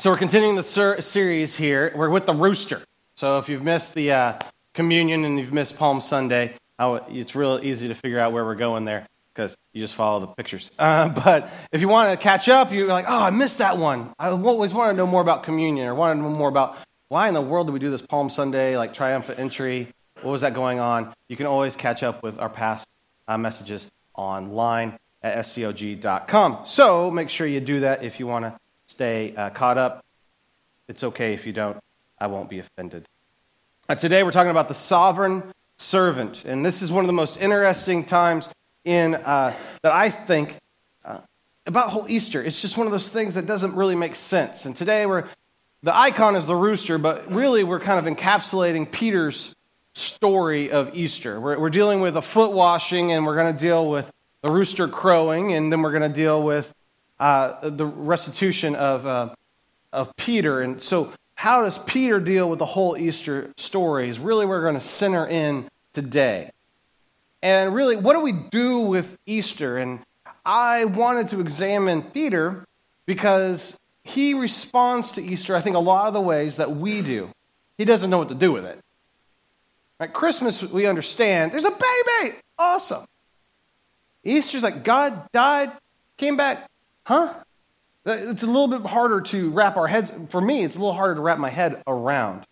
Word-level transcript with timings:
So 0.00 0.10
we're 0.10 0.16
continuing 0.16 0.56
the 0.56 0.62
ser- 0.62 1.02
series 1.02 1.54
here. 1.54 1.92
We're 1.94 2.08
with 2.08 2.24
the 2.24 2.32
rooster. 2.32 2.82
So 3.16 3.38
if 3.38 3.50
you've 3.50 3.62
missed 3.62 3.92
the 3.92 4.12
uh, 4.12 4.38
communion 4.72 5.26
and 5.26 5.38
you've 5.38 5.52
missed 5.52 5.76
Palm 5.76 6.00
Sunday, 6.00 6.54
it's 6.78 7.36
real 7.36 7.60
easy 7.62 7.88
to 7.88 7.94
figure 7.94 8.18
out 8.18 8.32
where 8.32 8.42
we're 8.46 8.54
going 8.54 8.86
there 8.86 9.06
because 9.34 9.54
you 9.74 9.82
just 9.82 9.92
follow 9.92 10.20
the 10.20 10.28
pictures. 10.28 10.70
Uh, 10.78 11.10
but 11.10 11.52
if 11.70 11.82
you 11.82 11.88
want 11.88 12.18
to 12.18 12.22
catch 12.22 12.48
up, 12.48 12.72
you're 12.72 12.88
like, 12.88 13.04
oh, 13.08 13.24
I 13.24 13.28
missed 13.28 13.58
that 13.58 13.76
one. 13.76 14.14
I 14.18 14.30
always 14.30 14.72
want 14.72 14.90
to 14.90 14.96
know 14.96 15.06
more 15.06 15.20
about 15.20 15.42
communion 15.42 15.86
or 15.86 15.94
want 15.94 16.18
to 16.18 16.22
know 16.22 16.30
more 16.30 16.48
about 16.48 16.78
why 17.08 17.28
in 17.28 17.34
the 17.34 17.42
world 17.42 17.66
do 17.66 17.72
we 17.74 17.78
do 17.78 17.90
this 17.90 18.00
Palm 18.00 18.30
Sunday, 18.30 18.78
like 18.78 18.94
triumphant 18.94 19.38
entry? 19.38 19.88
What 20.22 20.30
was 20.32 20.40
that 20.40 20.54
going 20.54 20.80
on? 20.80 21.12
You 21.28 21.36
can 21.36 21.44
always 21.44 21.76
catch 21.76 22.02
up 22.02 22.22
with 22.22 22.38
our 22.38 22.48
past 22.48 22.88
uh, 23.28 23.36
messages 23.36 23.86
online 24.14 24.98
at 25.22 25.44
scog.com. 25.44 26.60
So 26.64 27.10
make 27.10 27.28
sure 27.28 27.46
you 27.46 27.60
do 27.60 27.80
that 27.80 28.02
if 28.02 28.18
you 28.18 28.26
want 28.26 28.46
to 28.46 28.59
stay 29.00 29.34
uh, 29.34 29.48
caught 29.48 29.78
up. 29.78 30.04
It's 30.86 31.02
okay 31.02 31.32
if 31.32 31.46
you 31.46 31.54
don't. 31.54 31.78
I 32.18 32.26
won't 32.26 32.50
be 32.50 32.58
offended. 32.58 33.08
Uh, 33.88 33.94
today 33.94 34.22
we're 34.22 34.30
talking 34.30 34.50
about 34.50 34.68
the 34.68 34.74
sovereign 34.74 35.42
servant, 35.78 36.44
and 36.44 36.62
this 36.62 36.82
is 36.82 36.92
one 36.92 37.02
of 37.02 37.06
the 37.06 37.14
most 37.14 37.38
interesting 37.38 38.04
times 38.04 38.50
in 38.84 39.14
uh, 39.14 39.56
that 39.80 39.92
I 39.92 40.10
think 40.10 40.54
uh, 41.02 41.20
about 41.64 41.88
whole 41.88 42.10
Easter. 42.10 42.44
It's 42.44 42.60
just 42.60 42.76
one 42.76 42.86
of 42.86 42.92
those 42.92 43.08
things 43.08 43.36
that 43.36 43.46
doesn't 43.46 43.74
really 43.74 43.94
make 43.94 44.16
sense. 44.16 44.66
And 44.66 44.76
today 44.76 45.06
we're 45.06 45.24
the 45.82 45.96
icon 45.96 46.36
is 46.36 46.44
the 46.44 46.54
rooster, 46.54 46.98
but 46.98 47.32
really 47.32 47.64
we're 47.64 47.80
kind 47.80 48.06
of 48.06 48.14
encapsulating 48.14 48.92
Peter's 48.92 49.54
story 49.94 50.70
of 50.70 50.94
Easter. 50.94 51.40
We're, 51.40 51.58
we're 51.58 51.70
dealing 51.70 52.00
with 52.00 52.18
a 52.18 52.22
foot 52.22 52.52
washing, 52.52 53.12
and 53.12 53.24
we're 53.24 53.36
going 53.36 53.56
to 53.56 53.58
deal 53.58 53.88
with 53.88 54.10
the 54.42 54.52
rooster 54.52 54.88
crowing, 54.88 55.54
and 55.54 55.72
then 55.72 55.80
we're 55.80 55.98
going 55.98 56.02
to 56.02 56.14
deal 56.14 56.42
with 56.42 56.70
uh, 57.20 57.68
the 57.68 57.86
restitution 57.86 58.74
of, 58.74 59.06
uh, 59.06 59.34
of 59.92 60.16
Peter. 60.16 60.60
And 60.62 60.82
so, 60.82 61.12
how 61.34 61.62
does 61.62 61.78
Peter 61.78 62.18
deal 62.18 62.50
with 62.50 62.58
the 62.58 62.66
whole 62.66 62.96
Easter 62.96 63.50
story? 63.56 64.08
Is 64.08 64.18
really 64.18 64.46
we're 64.46 64.62
going 64.62 64.74
to 64.74 64.80
center 64.80 65.26
in 65.26 65.68
today. 65.92 66.50
And 67.42 67.74
really, 67.74 67.96
what 67.96 68.14
do 68.14 68.20
we 68.20 68.32
do 68.32 68.80
with 68.80 69.16
Easter? 69.26 69.78
And 69.78 70.00
I 70.44 70.84
wanted 70.84 71.28
to 71.28 71.40
examine 71.40 72.02
Peter 72.02 72.64
because 73.06 73.76
he 74.02 74.34
responds 74.34 75.12
to 75.12 75.22
Easter, 75.22 75.54
I 75.54 75.60
think, 75.60 75.76
a 75.76 75.80
lot 75.80 76.08
of 76.08 76.14
the 76.14 76.20
ways 76.20 76.56
that 76.56 76.76
we 76.76 77.02
do. 77.02 77.30
He 77.78 77.84
doesn't 77.84 78.10
know 78.10 78.18
what 78.18 78.28
to 78.28 78.34
do 78.34 78.52
with 78.52 78.64
it. 78.64 78.78
At 79.98 80.14
Christmas, 80.14 80.62
we 80.62 80.86
understand 80.86 81.52
there's 81.52 81.64
a 81.64 81.70
baby. 81.70 82.36
Awesome. 82.58 83.04
Easter's 84.24 84.62
like 84.62 84.84
God 84.84 85.30
died, 85.32 85.72
came 86.16 86.36
back, 86.36 86.69
Huh? 87.10 87.34
It's 88.06 88.44
a 88.44 88.46
little 88.46 88.68
bit 88.68 88.82
harder 88.82 89.20
to 89.20 89.50
wrap 89.50 89.76
our 89.76 89.88
heads, 89.88 90.12
for 90.28 90.40
me, 90.40 90.62
it's 90.62 90.76
a 90.76 90.78
little 90.78 90.92
harder 90.92 91.16
to 91.16 91.20
wrap 91.20 91.38
my 91.38 91.50
head 91.50 91.82
around. 91.88 92.46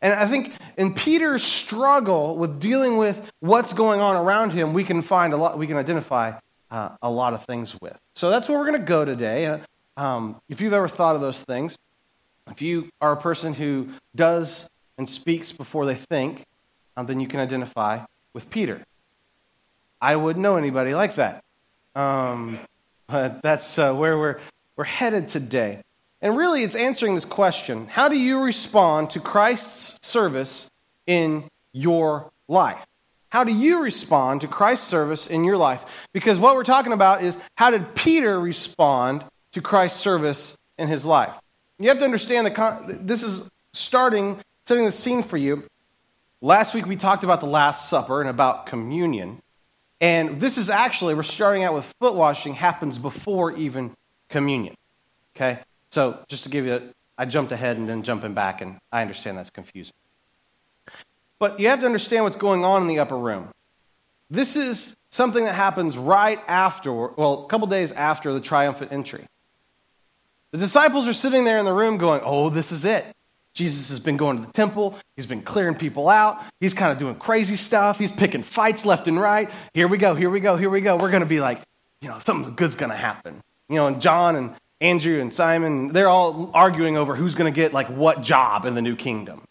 And 0.00 0.12
I 0.12 0.28
think 0.28 0.52
in 0.76 0.94
Peter's 0.94 1.42
struggle 1.42 2.36
with 2.36 2.60
dealing 2.60 2.98
with 2.98 3.20
what's 3.40 3.72
going 3.72 4.00
on 4.00 4.14
around 4.14 4.50
him, 4.52 4.74
we 4.74 4.84
can 4.84 5.02
find 5.02 5.32
a 5.32 5.36
lot, 5.36 5.58
we 5.58 5.66
can 5.66 5.76
identify 5.76 6.34
uh, 6.70 6.90
a 7.02 7.10
lot 7.10 7.34
of 7.34 7.44
things 7.46 7.74
with. 7.80 7.98
So 8.14 8.30
that's 8.30 8.48
where 8.48 8.56
we're 8.56 8.68
going 8.68 8.80
to 8.80 8.86
go 8.86 9.04
today. 9.04 9.60
Um, 9.96 10.40
if 10.48 10.60
you've 10.60 10.72
ever 10.72 10.86
thought 10.86 11.16
of 11.16 11.20
those 11.20 11.40
things, 11.40 11.76
if 12.48 12.62
you 12.62 12.88
are 13.00 13.10
a 13.10 13.20
person 13.20 13.54
who 13.54 13.88
does 14.14 14.68
and 14.98 15.10
speaks 15.10 15.50
before 15.50 15.84
they 15.84 15.96
think, 15.96 16.44
um, 16.96 17.06
then 17.06 17.18
you 17.18 17.26
can 17.26 17.40
identify 17.40 18.04
with 18.32 18.50
Peter. 18.50 18.84
I 20.00 20.14
wouldn't 20.14 20.44
know 20.44 20.54
anybody 20.54 20.94
like 20.94 21.16
that. 21.16 21.42
Um, 21.96 22.60
but 23.08 23.42
that's 23.42 23.78
uh, 23.78 23.92
where 23.92 24.18
we're, 24.18 24.40
we're 24.76 24.84
headed 24.84 25.28
today. 25.28 25.82
And 26.20 26.36
really, 26.36 26.62
it's 26.62 26.74
answering 26.74 27.14
this 27.14 27.24
question 27.24 27.86
How 27.86 28.08
do 28.08 28.18
you 28.18 28.40
respond 28.40 29.10
to 29.10 29.20
Christ's 29.20 29.96
service 30.02 30.68
in 31.06 31.48
your 31.72 32.30
life? 32.48 32.84
How 33.28 33.44
do 33.44 33.52
you 33.52 33.80
respond 33.80 34.40
to 34.40 34.48
Christ's 34.48 34.86
service 34.86 35.26
in 35.26 35.44
your 35.44 35.56
life? 35.56 35.84
Because 36.12 36.38
what 36.38 36.54
we're 36.54 36.64
talking 36.64 36.92
about 36.92 37.22
is 37.22 37.36
how 37.54 37.70
did 37.70 37.94
Peter 37.94 38.40
respond 38.40 39.24
to 39.52 39.60
Christ's 39.60 40.00
service 40.00 40.56
in 40.78 40.88
his 40.88 41.04
life? 41.04 41.34
You 41.78 41.88
have 41.88 41.98
to 41.98 42.04
understand 42.04 42.46
that 42.46 43.06
this 43.06 43.22
is 43.22 43.42
starting, 43.74 44.38
setting 44.66 44.86
the 44.86 44.92
scene 44.92 45.22
for 45.22 45.36
you. 45.36 45.64
Last 46.40 46.72
week 46.72 46.86
we 46.86 46.96
talked 46.96 47.24
about 47.24 47.40
the 47.40 47.46
Last 47.46 47.90
Supper 47.90 48.20
and 48.20 48.30
about 48.30 48.66
communion. 48.66 49.42
And 50.00 50.40
this 50.40 50.58
is 50.58 50.68
actually, 50.68 51.14
we're 51.14 51.22
starting 51.22 51.64
out 51.64 51.74
with 51.74 51.92
foot 52.00 52.14
washing, 52.14 52.54
happens 52.54 52.98
before 52.98 53.52
even 53.56 53.92
communion. 54.28 54.74
Okay? 55.34 55.60
So 55.90 56.18
just 56.28 56.44
to 56.44 56.50
give 56.50 56.66
you, 56.66 56.74
a, 56.74 56.82
I 57.18 57.24
jumped 57.24 57.52
ahead 57.52 57.78
and 57.78 57.88
then 57.88 58.02
jumping 58.02 58.34
back, 58.34 58.60
and 58.60 58.78
I 58.92 59.00
understand 59.02 59.38
that's 59.38 59.50
confusing. 59.50 59.94
But 61.38 61.60
you 61.60 61.68
have 61.68 61.80
to 61.80 61.86
understand 61.86 62.24
what's 62.24 62.36
going 62.36 62.64
on 62.64 62.82
in 62.82 62.88
the 62.88 62.98
upper 62.98 63.16
room. 63.16 63.48
This 64.30 64.56
is 64.56 64.94
something 65.10 65.44
that 65.44 65.54
happens 65.54 65.96
right 65.96 66.40
after, 66.46 66.92
well, 66.92 67.44
a 67.44 67.48
couple 67.48 67.66
days 67.66 67.92
after 67.92 68.32
the 68.32 68.40
triumphant 68.40 68.92
entry. 68.92 69.26
The 70.50 70.58
disciples 70.58 71.08
are 71.08 71.12
sitting 71.12 71.44
there 71.44 71.58
in 71.58 71.64
the 71.64 71.72
room 71.72 71.98
going, 71.98 72.20
Oh, 72.24 72.50
this 72.50 72.72
is 72.72 72.84
it. 72.84 73.04
Jesus 73.56 73.88
has 73.88 73.98
been 73.98 74.18
going 74.18 74.38
to 74.38 74.46
the 74.46 74.52
temple. 74.52 74.98
He's 75.16 75.24
been 75.24 75.40
clearing 75.40 75.74
people 75.74 76.10
out. 76.10 76.42
He's 76.60 76.74
kind 76.74 76.92
of 76.92 76.98
doing 76.98 77.14
crazy 77.14 77.56
stuff. 77.56 77.98
He's 77.98 78.12
picking 78.12 78.42
fights 78.42 78.84
left 78.84 79.08
and 79.08 79.18
right. 79.18 79.50
Here 79.72 79.88
we 79.88 79.96
go, 79.96 80.14
here 80.14 80.28
we 80.28 80.40
go, 80.40 80.56
here 80.58 80.68
we 80.68 80.82
go. 80.82 80.96
We're 80.96 81.10
going 81.10 81.22
to 81.22 81.26
be 81.26 81.40
like, 81.40 81.62
you 82.02 82.08
know, 82.08 82.18
something 82.18 82.54
good's 82.54 82.76
going 82.76 82.90
to 82.90 82.96
happen. 82.96 83.42
You 83.70 83.76
know, 83.76 83.86
and 83.86 84.02
John 84.02 84.36
and 84.36 84.54
Andrew 84.82 85.22
and 85.22 85.32
Simon, 85.32 85.88
they're 85.88 86.08
all 86.08 86.50
arguing 86.52 86.98
over 86.98 87.16
who's 87.16 87.34
going 87.34 87.50
to 87.50 87.56
get 87.56 87.72
like 87.72 87.88
what 87.88 88.20
job 88.20 88.66
in 88.66 88.74
the 88.74 88.82
new 88.82 88.94
kingdom. 88.94 89.42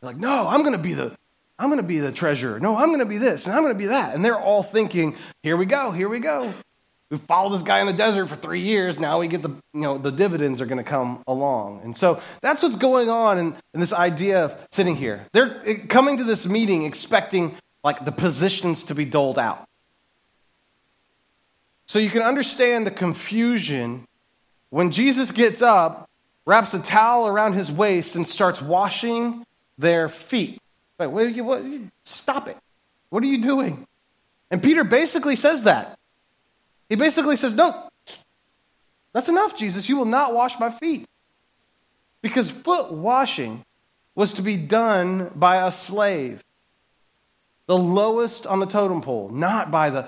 They're 0.00 0.08
like, 0.08 0.16
no, 0.16 0.48
I'm 0.48 0.60
going 0.60 0.72
to 0.72 0.78
be 0.78 0.94
the 0.94 1.14
I'm 1.58 1.68
going 1.68 1.82
to 1.82 1.86
be 1.86 1.98
the 1.98 2.12
treasurer. 2.12 2.58
No, 2.60 2.76
I'm 2.76 2.88
going 2.88 3.00
to 3.00 3.06
be 3.06 3.18
this 3.18 3.44
and 3.44 3.54
I'm 3.54 3.62
going 3.62 3.74
to 3.74 3.78
be 3.78 3.86
that. 3.88 4.14
And 4.14 4.24
they're 4.24 4.40
all 4.40 4.62
thinking, 4.62 5.16
here 5.42 5.58
we 5.58 5.66
go, 5.66 5.90
here 5.92 6.08
we 6.08 6.18
go. 6.18 6.54
We've 7.12 7.20
followed 7.20 7.52
this 7.52 7.60
guy 7.60 7.80
in 7.80 7.86
the 7.86 7.92
desert 7.92 8.24
for 8.24 8.36
three 8.36 8.62
years. 8.62 8.98
Now 8.98 9.20
we 9.20 9.28
get 9.28 9.42
the, 9.42 9.50
you 9.74 9.82
know, 9.82 9.98
the 9.98 10.10
dividends 10.10 10.62
are 10.62 10.64
going 10.64 10.78
to 10.78 10.82
come 10.82 11.22
along. 11.26 11.82
And 11.84 11.94
so 11.94 12.22
that's 12.40 12.62
what's 12.62 12.76
going 12.76 13.10
on 13.10 13.36
in, 13.36 13.54
in 13.74 13.80
this 13.80 13.92
idea 13.92 14.46
of 14.46 14.56
sitting 14.70 14.96
here. 14.96 15.22
They're 15.32 15.60
eh, 15.68 15.74
coming 15.90 16.16
to 16.16 16.24
this 16.24 16.46
meeting 16.46 16.84
expecting 16.84 17.54
like 17.84 18.06
the 18.06 18.12
positions 18.12 18.84
to 18.84 18.94
be 18.94 19.04
doled 19.04 19.38
out. 19.38 19.68
So 21.84 21.98
you 21.98 22.08
can 22.08 22.22
understand 22.22 22.86
the 22.86 22.90
confusion 22.90 24.08
when 24.70 24.90
Jesus 24.90 25.32
gets 25.32 25.60
up, 25.60 26.08
wraps 26.46 26.72
a 26.72 26.78
towel 26.78 27.28
around 27.28 27.52
his 27.52 27.70
waist, 27.70 28.16
and 28.16 28.26
starts 28.26 28.62
washing 28.62 29.44
their 29.76 30.08
feet. 30.08 30.58
Wait, 30.98 31.08
what, 31.08 31.30
what, 31.44 31.62
stop 32.04 32.48
it. 32.48 32.56
What 33.10 33.22
are 33.22 33.26
you 33.26 33.42
doing? 33.42 33.86
And 34.50 34.62
Peter 34.62 34.82
basically 34.82 35.36
says 35.36 35.64
that. 35.64 35.98
He 36.92 36.96
basically 36.96 37.38
says, 37.38 37.54
No, 37.54 37.88
that's 39.14 39.30
enough, 39.30 39.56
Jesus. 39.56 39.88
You 39.88 39.96
will 39.96 40.04
not 40.04 40.34
wash 40.34 40.60
my 40.60 40.70
feet. 40.70 41.08
Because 42.20 42.50
foot 42.50 42.92
washing 42.92 43.64
was 44.14 44.34
to 44.34 44.42
be 44.42 44.58
done 44.58 45.30
by 45.34 45.66
a 45.66 45.72
slave, 45.72 46.42
the 47.64 47.78
lowest 47.78 48.46
on 48.46 48.60
the 48.60 48.66
totem 48.66 49.00
pole, 49.00 49.30
not 49.30 49.70
by 49.70 49.88
the, 49.88 50.06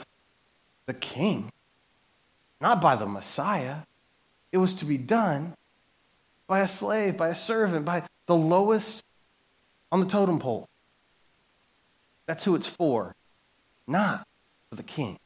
the 0.84 0.92
king, 0.92 1.50
not 2.60 2.82
by 2.82 2.96
the 2.96 3.06
Messiah. 3.06 3.76
It 4.52 4.58
was 4.58 4.74
to 4.74 4.84
be 4.84 4.98
done 4.98 5.54
by 6.46 6.60
a 6.60 6.68
slave, 6.68 7.16
by 7.16 7.30
a 7.30 7.34
servant, 7.34 7.86
by 7.86 8.02
the 8.26 8.36
lowest 8.36 9.02
on 9.90 10.00
the 10.00 10.06
totem 10.06 10.38
pole. 10.38 10.68
That's 12.26 12.44
who 12.44 12.54
it's 12.54 12.66
for, 12.66 13.14
not 13.86 14.28
for 14.68 14.76
the 14.76 14.82
king. 14.82 15.18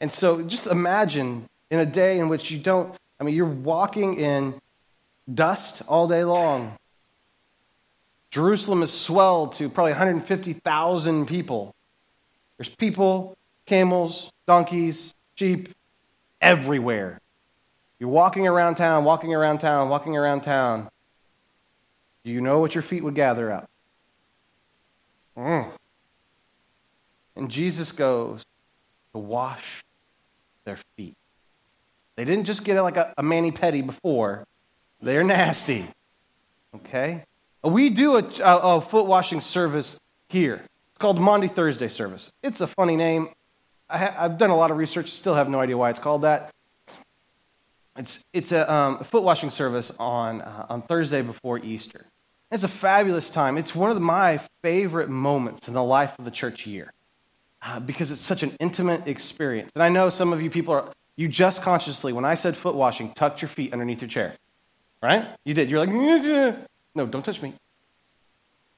And 0.00 0.12
so 0.12 0.42
just 0.42 0.66
imagine 0.66 1.48
in 1.70 1.78
a 1.78 1.86
day 1.86 2.18
in 2.18 2.28
which 2.28 2.50
you 2.50 2.58
don't, 2.58 2.94
I 3.18 3.24
mean, 3.24 3.34
you're 3.34 3.46
walking 3.46 4.18
in 4.18 4.54
dust 5.32 5.82
all 5.86 6.08
day 6.08 6.24
long. 6.24 6.76
Jerusalem 8.30 8.82
is 8.82 8.92
swelled 8.92 9.54
to 9.54 9.68
probably 9.68 9.92
150,000 9.92 11.26
people. 11.26 11.74
There's 12.56 12.68
people, 12.68 13.36
camels, 13.66 14.30
donkeys, 14.46 15.14
sheep 15.34 15.74
everywhere. 16.40 17.20
You're 17.98 18.08
walking 18.08 18.46
around 18.46 18.76
town, 18.76 19.04
walking 19.04 19.34
around 19.34 19.58
town, 19.58 19.88
walking 19.88 20.16
around 20.16 20.42
town. 20.42 20.88
Do 22.24 22.30
you 22.30 22.40
know 22.40 22.58
what 22.58 22.74
your 22.74 22.82
feet 22.82 23.04
would 23.04 23.14
gather 23.14 23.52
up? 23.52 23.68
Mm. 25.36 25.70
And 27.36 27.50
Jesus 27.50 27.92
goes 27.92 28.44
to 29.12 29.18
wash 29.18 29.82
their 30.64 30.78
feet. 30.96 31.14
They 32.16 32.24
didn't 32.24 32.44
just 32.44 32.64
get 32.64 32.80
like 32.82 32.96
a, 32.96 33.14
a 33.16 33.22
mani 33.22 33.52
pedi 33.52 33.84
before, 33.84 34.44
they're 35.00 35.24
nasty. 35.24 35.88
Okay? 36.74 37.24
We 37.62 37.90
do 37.90 38.16
a, 38.16 38.24
a, 38.42 38.76
a 38.76 38.80
foot 38.80 39.06
washing 39.06 39.40
service 39.40 39.96
here. 40.28 40.62
It's 40.90 40.98
called 40.98 41.18
Maundy 41.18 41.48
Thursday 41.48 41.88
service. 41.88 42.30
It's 42.42 42.60
a 42.60 42.66
funny 42.66 42.96
name. 42.96 43.30
I 43.88 43.98
have 43.98 44.38
done 44.38 44.50
a 44.50 44.56
lot 44.56 44.70
of 44.70 44.76
research, 44.76 45.10
still 45.10 45.34
have 45.34 45.48
no 45.48 45.60
idea 45.60 45.76
why 45.76 45.90
it's 45.90 45.98
called 45.98 46.22
that. 46.22 46.50
It's, 47.96 48.20
it's 48.32 48.52
a, 48.52 48.72
um, 48.72 48.98
a 49.00 49.04
foot 49.04 49.24
washing 49.24 49.50
service 49.50 49.90
on, 49.98 50.42
uh, 50.42 50.66
on 50.68 50.82
Thursday 50.82 51.22
before 51.22 51.58
Easter. 51.58 52.06
It's 52.52 52.64
a 52.64 52.68
fabulous 52.68 53.30
time. 53.30 53.58
It's 53.58 53.74
one 53.74 53.90
of 53.90 54.00
my 54.00 54.40
favorite 54.62 55.08
moments 55.08 55.68
in 55.68 55.74
the 55.74 55.82
life 55.82 56.18
of 56.18 56.24
the 56.24 56.30
church 56.30 56.66
year 56.66 56.92
uh, 57.62 57.80
because 57.80 58.10
it's 58.10 58.22
such 58.22 58.42
an 58.42 58.56
intimate 58.60 59.06
experience. 59.06 59.70
And 59.74 59.82
I 59.82 59.88
know 59.88 60.10
some 60.10 60.32
of 60.32 60.42
you 60.42 60.50
people 60.50 60.74
are, 60.74 60.92
you 61.16 61.28
just 61.28 61.62
consciously, 61.62 62.12
when 62.12 62.24
I 62.24 62.34
said 62.34 62.56
foot 62.56 62.74
washing, 62.74 63.12
tucked 63.12 63.42
your 63.42 63.48
feet 63.48 63.72
underneath 63.72 64.00
your 64.00 64.08
chair. 64.08 64.34
Right? 65.02 65.28
You 65.44 65.54
did. 65.54 65.70
You're 65.70 65.84
like, 65.84 65.90
no, 66.94 67.06
don't 67.06 67.24
touch 67.24 67.42
me. 67.42 67.54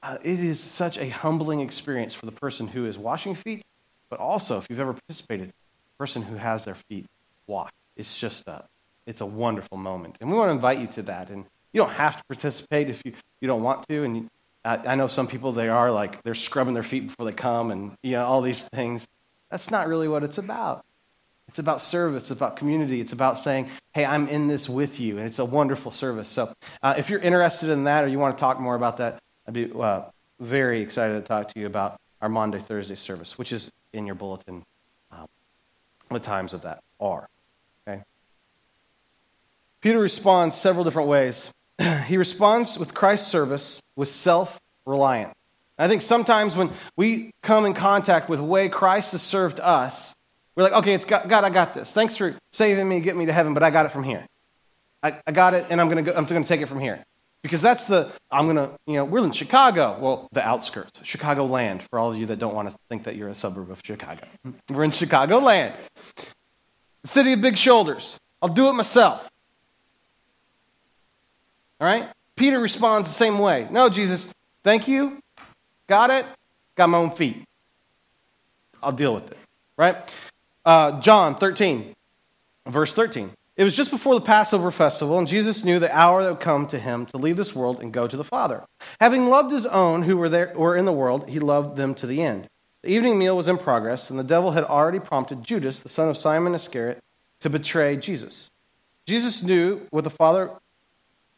Uh, 0.01 0.17
it 0.21 0.39
is 0.39 0.59
such 0.59 0.97
a 0.97 1.07
humbling 1.07 1.61
experience 1.61 2.13
for 2.13 2.25
the 2.25 2.31
person 2.31 2.67
who 2.67 2.85
is 2.85 2.97
washing 2.97 3.35
feet, 3.35 3.63
but 4.09 4.19
also, 4.19 4.57
if 4.57 4.67
you've 4.69 4.79
ever 4.79 4.93
participated, 4.93 5.47
the 5.47 5.97
person 5.97 6.21
who 6.21 6.35
has 6.35 6.65
their 6.65 6.75
feet 6.89 7.05
washed. 7.47 7.73
It's 7.95 8.17
just 8.17 8.45
a, 8.47 8.65
it's 9.05 9.21
a 9.21 9.25
wonderful 9.25 9.77
moment. 9.77 10.17
And 10.19 10.29
we 10.29 10.37
want 10.37 10.49
to 10.49 10.53
invite 10.53 10.79
you 10.79 10.87
to 10.87 11.03
that. 11.03 11.29
And 11.29 11.45
you 11.71 11.81
don't 11.81 11.93
have 11.93 12.17
to 12.17 12.23
participate 12.27 12.89
if 12.89 13.01
you, 13.05 13.13
you 13.39 13.47
don't 13.47 13.63
want 13.63 13.87
to. 13.87 14.03
And 14.03 14.17
you, 14.17 14.29
I, 14.65 14.95
know 14.95 15.07
some 15.07 15.27
people, 15.27 15.51
they 15.51 15.67
are 15.67 15.91
like, 15.91 16.23
they're 16.23 16.35
scrubbing 16.35 16.73
their 16.73 16.83
feet 16.83 17.07
before 17.07 17.25
they 17.25 17.33
come 17.33 17.69
and, 17.71 17.97
you 18.01 18.11
know, 18.11 18.25
all 18.25 18.41
these 18.41 18.63
things. 18.63 19.05
That's 19.51 19.69
not 19.69 19.87
really 19.87 20.07
what 20.07 20.23
it's 20.23 20.37
about. 20.37 20.85
It's 21.49 21.59
about 21.59 21.81
service. 21.81 22.23
It's 22.23 22.31
about 22.31 22.55
community. 22.55 23.01
It's 23.01 23.11
about 23.11 23.39
saying, 23.39 23.69
hey, 23.91 24.05
I'm 24.05 24.29
in 24.29 24.47
this 24.47 24.69
with 24.69 24.99
you. 25.01 25.17
And 25.17 25.27
it's 25.27 25.39
a 25.39 25.45
wonderful 25.45 25.91
service. 25.91 26.29
So 26.29 26.53
uh, 26.81 26.95
if 26.97 27.09
you're 27.09 27.19
interested 27.19 27.69
in 27.69 27.83
that 27.83 28.05
or 28.05 28.07
you 28.07 28.19
want 28.19 28.37
to 28.37 28.41
talk 28.41 28.59
more 28.59 28.75
about 28.75 28.97
that, 28.97 29.19
I'd 29.47 29.53
be 29.53 29.69
uh, 29.71 30.03
very 30.39 30.81
excited 30.81 31.13
to 31.15 31.21
talk 31.21 31.49
to 31.49 31.59
you 31.59 31.67
about 31.67 31.99
our 32.21 32.29
Maundy, 32.29 32.59
Thursday 32.59 32.95
service, 32.95 33.37
which 33.37 33.51
is 33.51 33.69
in 33.91 34.05
your 34.05 34.15
bulletin. 34.15 34.63
Um, 35.11 35.27
the 36.09 36.19
times 36.19 36.53
of 36.53 36.61
that 36.61 36.81
are. 37.01 37.27
Okay? 37.85 38.01
Peter 39.81 39.99
responds 39.99 40.55
several 40.55 40.85
different 40.85 41.09
ways. 41.09 41.49
he 42.07 42.15
responds 42.15 42.79
with 42.79 42.93
Christ's 42.93 43.27
service 43.27 43.81
with 43.95 44.11
self 44.11 44.59
reliance. 44.85 45.33
I 45.77 45.87
think 45.87 46.01
sometimes 46.01 46.55
when 46.55 46.71
we 46.95 47.31
come 47.41 47.65
in 47.65 47.73
contact 47.73 48.29
with 48.29 48.39
the 48.39 48.45
way 48.45 48.69
Christ 48.69 49.11
has 49.13 49.21
served 49.21 49.59
us, 49.59 50.13
we're 50.55 50.63
like, 50.63 50.73
okay, 50.73 50.93
it's 50.93 51.05
God, 51.05 51.27
God 51.27 51.43
I 51.43 51.49
got 51.49 51.73
this. 51.73 51.91
Thanks 51.91 52.15
for 52.15 52.35
saving 52.51 52.87
me, 52.87 52.99
getting 52.99 53.19
me 53.19 53.25
to 53.25 53.33
heaven, 53.33 53.53
but 53.53 53.63
I 53.63 53.71
got 53.71 53.85
it 53.85 53.91
from 53.91 54.03
here. 54.03 54.25
I, 55.01 55.19
I 55.25 55.31
got 55.31 55.53
it, 55.53 55.65
and 55.69 55.81
I'm 55.81 55.89
going 55.89 56.05
to 56.05 56.17
I'm 56.17 56.25
going 56.25 56.43
to 56.43 56.47
take 56.47 56.61
it 56.61 56.67
from 56.67 56.79
here. 56.79 57.03
Because 57.41 57.61
that's 57.61 57.85
the, 57.85 58.09
I'm 58.31 58.45
going 58.45 58.55
to, 58.55 58.71
you 58.85 58.93
know, 58.93 59.03
we're 59.03 59.25
in 59.25 59.33
Chicago. 59.33 59.97
Well, 59.99 60.29
the 60.31 60.41
outskirts, 60.41 61.01
Chicago 61.03 61.45
land, 61.45 61.83
for 61.89 61.99
all 61.99 62.09
of 62.09 62.17
you 62.17 62.25
that 62.27 62.39
don't 62.39 62.55
want 62.55 62.71
to 62.71 62.77
think 62.87 63.03
that 63.03 63.17
you're 63.17 63.27
a 63.27 63.35
suburb 63.35 63.69
of 63.69 63.81
Chicago. 63.83 64.21
We're 64.69 64.85
in 64.85 64.91
Chicago 64.91 65.39
land. 65.39 65.77
City 67.03 67.33
of 67.33 67.41
big 67.41 67.57
shoulders. 67.57 68.17
I'll 68.41 68.47
do 68.47 68.69
it 68.69 68.73
myself. 68.73 69.29
All 71.81 71.87
right? 71.87 72.07
Peter 72.35 72.59
responds 72.59 73.07
the 73.07 73.13
same 73.13 73.39
way. 73.39 73.67
No, 73.69 73.89
Jesus, 73.89 74.27
thank 74.63 74.87
you. 74.87 75.21
Got 75.87 76.09
it. 76.09 76.25
Got 76.75 76.89
my 76.89 76.97
own 76.97 77.11
feet. 77.11 77.43
I'll 78.81 78.91
deal 78.91 79.13
with 79.13 79.31
it. 79.31 79.37
Right? 79.77 79.97
Uh, 80.65 80.99
John 81.01 81.35
13, 81.35 81.93
verse 82.67 82.93
13. 82.93 83.31
It 83.55 83.63
was 83.63 83.75
just 83.75 83.91
before 83.91 84.15
the 84.15 84.21
Passover 84.21 84.71
festival, 84.71 85.19
and 85.19 85.27
Jesus 85.27 85.63
knew 85.63 85.77
the 85.79 85.95
hour 85.95 86.23
that 86.23 86.29
would 86.31 86.39
come 86.39 86.65
to 86.67 86.79
him 86.79 87.05
to 87.07 87.17
leave 87.17 87.37
this 87.37 87.53
world 87.53 87.81
and 87.81 87.93
go 87.93 88.07
to 88.07 88.17
the 88.17 88.23
Father. 88.23 88.63
Having 88.99 89.27
loved 89.27 89.51
his 89.51 89.67
own 89.67 90.01
who 90.01 90.17
were 90.17 90.29
there 90.29 90.53
were 90.55 90.75
in 90.75 90.85
the 90.85 90.91
world, 90.91 91.29
he 91.29 91.39
loved 91.39 91.77
them 91.77 91.93
to 91.95 92.07
the 92.07 92.23
end. 92.23 92.49
The 92.81 92.89
evening 92.89 93.19
meal 93.19 93.37
was 93.37 93.47
in 93.47 93.59
progress, 93.59 94.09
and 94.09 94.17
the 94.17 94.23
devil 94.23 94.51
had 94.51 94.63
already 94.63 94.99
prompted 94.99 95.43
Judas, 95.43 95.79
the 95.79 95.89
son 95.89 96.09
of 96.09 96.17
Simon 96.17 96.55
Iscariot, 96.55 96.99
to 97.41 97.49
betray 97.49 97.95
Jesus. 97.95 98.49
Jesus 99.05 99.43
knew 99.43 99.85
what 99.91 100.03
the 100.03 100.09
Father 100.09 100.49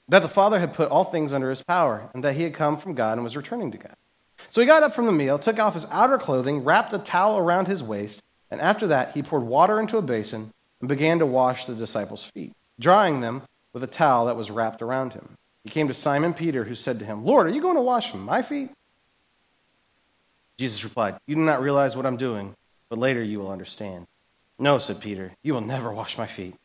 that 0.09 0.21
the 0.21 0.29
Father 0.29 0.59
had 0.59 0.73
put 0.73 0.89
all 0.89 1.05
things 1.05 1.33
under 1.33 1.49
his 1.49 1.63
power, 1.63 2.09
and 2.13 2.23
that 2.23 2.35
he 2.35 2.43
had 2.43 2.53
come 2.53 2.77
from 2.77 2.93
God 2.93 3.13
and 3.13 3.23
was 3.23 3.35
returning 3.35 3.71
to 3.71 3.77
God. 3.77 3.95
So 4.49 4.61
he 4.61 4.67
got 4.67 4.83
up 4.83 4.93
from 4.93 5.05
the 5.05 5.11
meal, 5.11 5.39
took 5.39 5.59
off 5.59 5.73
his 5.73 5.85
outer 5.89 6.17
clothing, 6.17 6.63
wrapped 6.63 6.93
a 6.93 6.99
towel 6.99 7.37
around 7.37 7.67
his 7.67 7.81
waist, 7.81 8.21
and 8.51 8.61
after 8.61 8.87
that 8.87 9.13
he 9.13 9.23
poured 9.23 9.43
water 9.43 9.79
into 9.79 9.97
a 9.97 10.01
basin 10.01 10.51
and 10.79 10.89
began 10.89 11.19
to 11.19 11.25
wash 11.25 11.65
the 11.65 11.73
disciples' 11.73 12.23
feet, 12.23 12.53
drying 12.79 13.21
them 13.21 13.41
with 13.73 13.83
a 13.83 13.87
towel 13.87 14.27
that 14.27 14.35
was 14.35 14.51
wrapped 14.51 14.81
around 14.81 15.13
him. 15.13 15.29
He 15.63 15.69
came 15.69 15.87
to 15.87 15.93
Simon 15.93 16.33
Peter, 16.33 16.63
who 16.63 16.75
said 16.75 16.99
to 16.99 17.05
him, 17.05 17.25
Lord, 17.25 17.47
are 17.47 17.51
you 17.51 17.61
going 17.61 17.75
to 17.75 17.81
wash 17.81 18.13
my 18.13 18.43
feet? 18.43 18.69
Jesus 20.57 20.83
replied, 20.83 21.17
You 21.25 21.35
do 21.35 21.41
not 21.41 21.61
realize 21.61 21.95
what 21.95 22.05
I'm 22.05 22.17
doing, 22.17 22.53
but 22.89 22.99
later 22.99 23.23
you 23.23 23.39
will 23.39 23.51
understand. 23.51 24.05
No, 24.59 24.77
said 24.77 25.01
Peter, 25.01 25.33
you 25.43 25.53
will 25.53 25.61
never 25.61 25.91
wash 25.91 26.17
my 26.17 26.27
feet. 26.27 26.55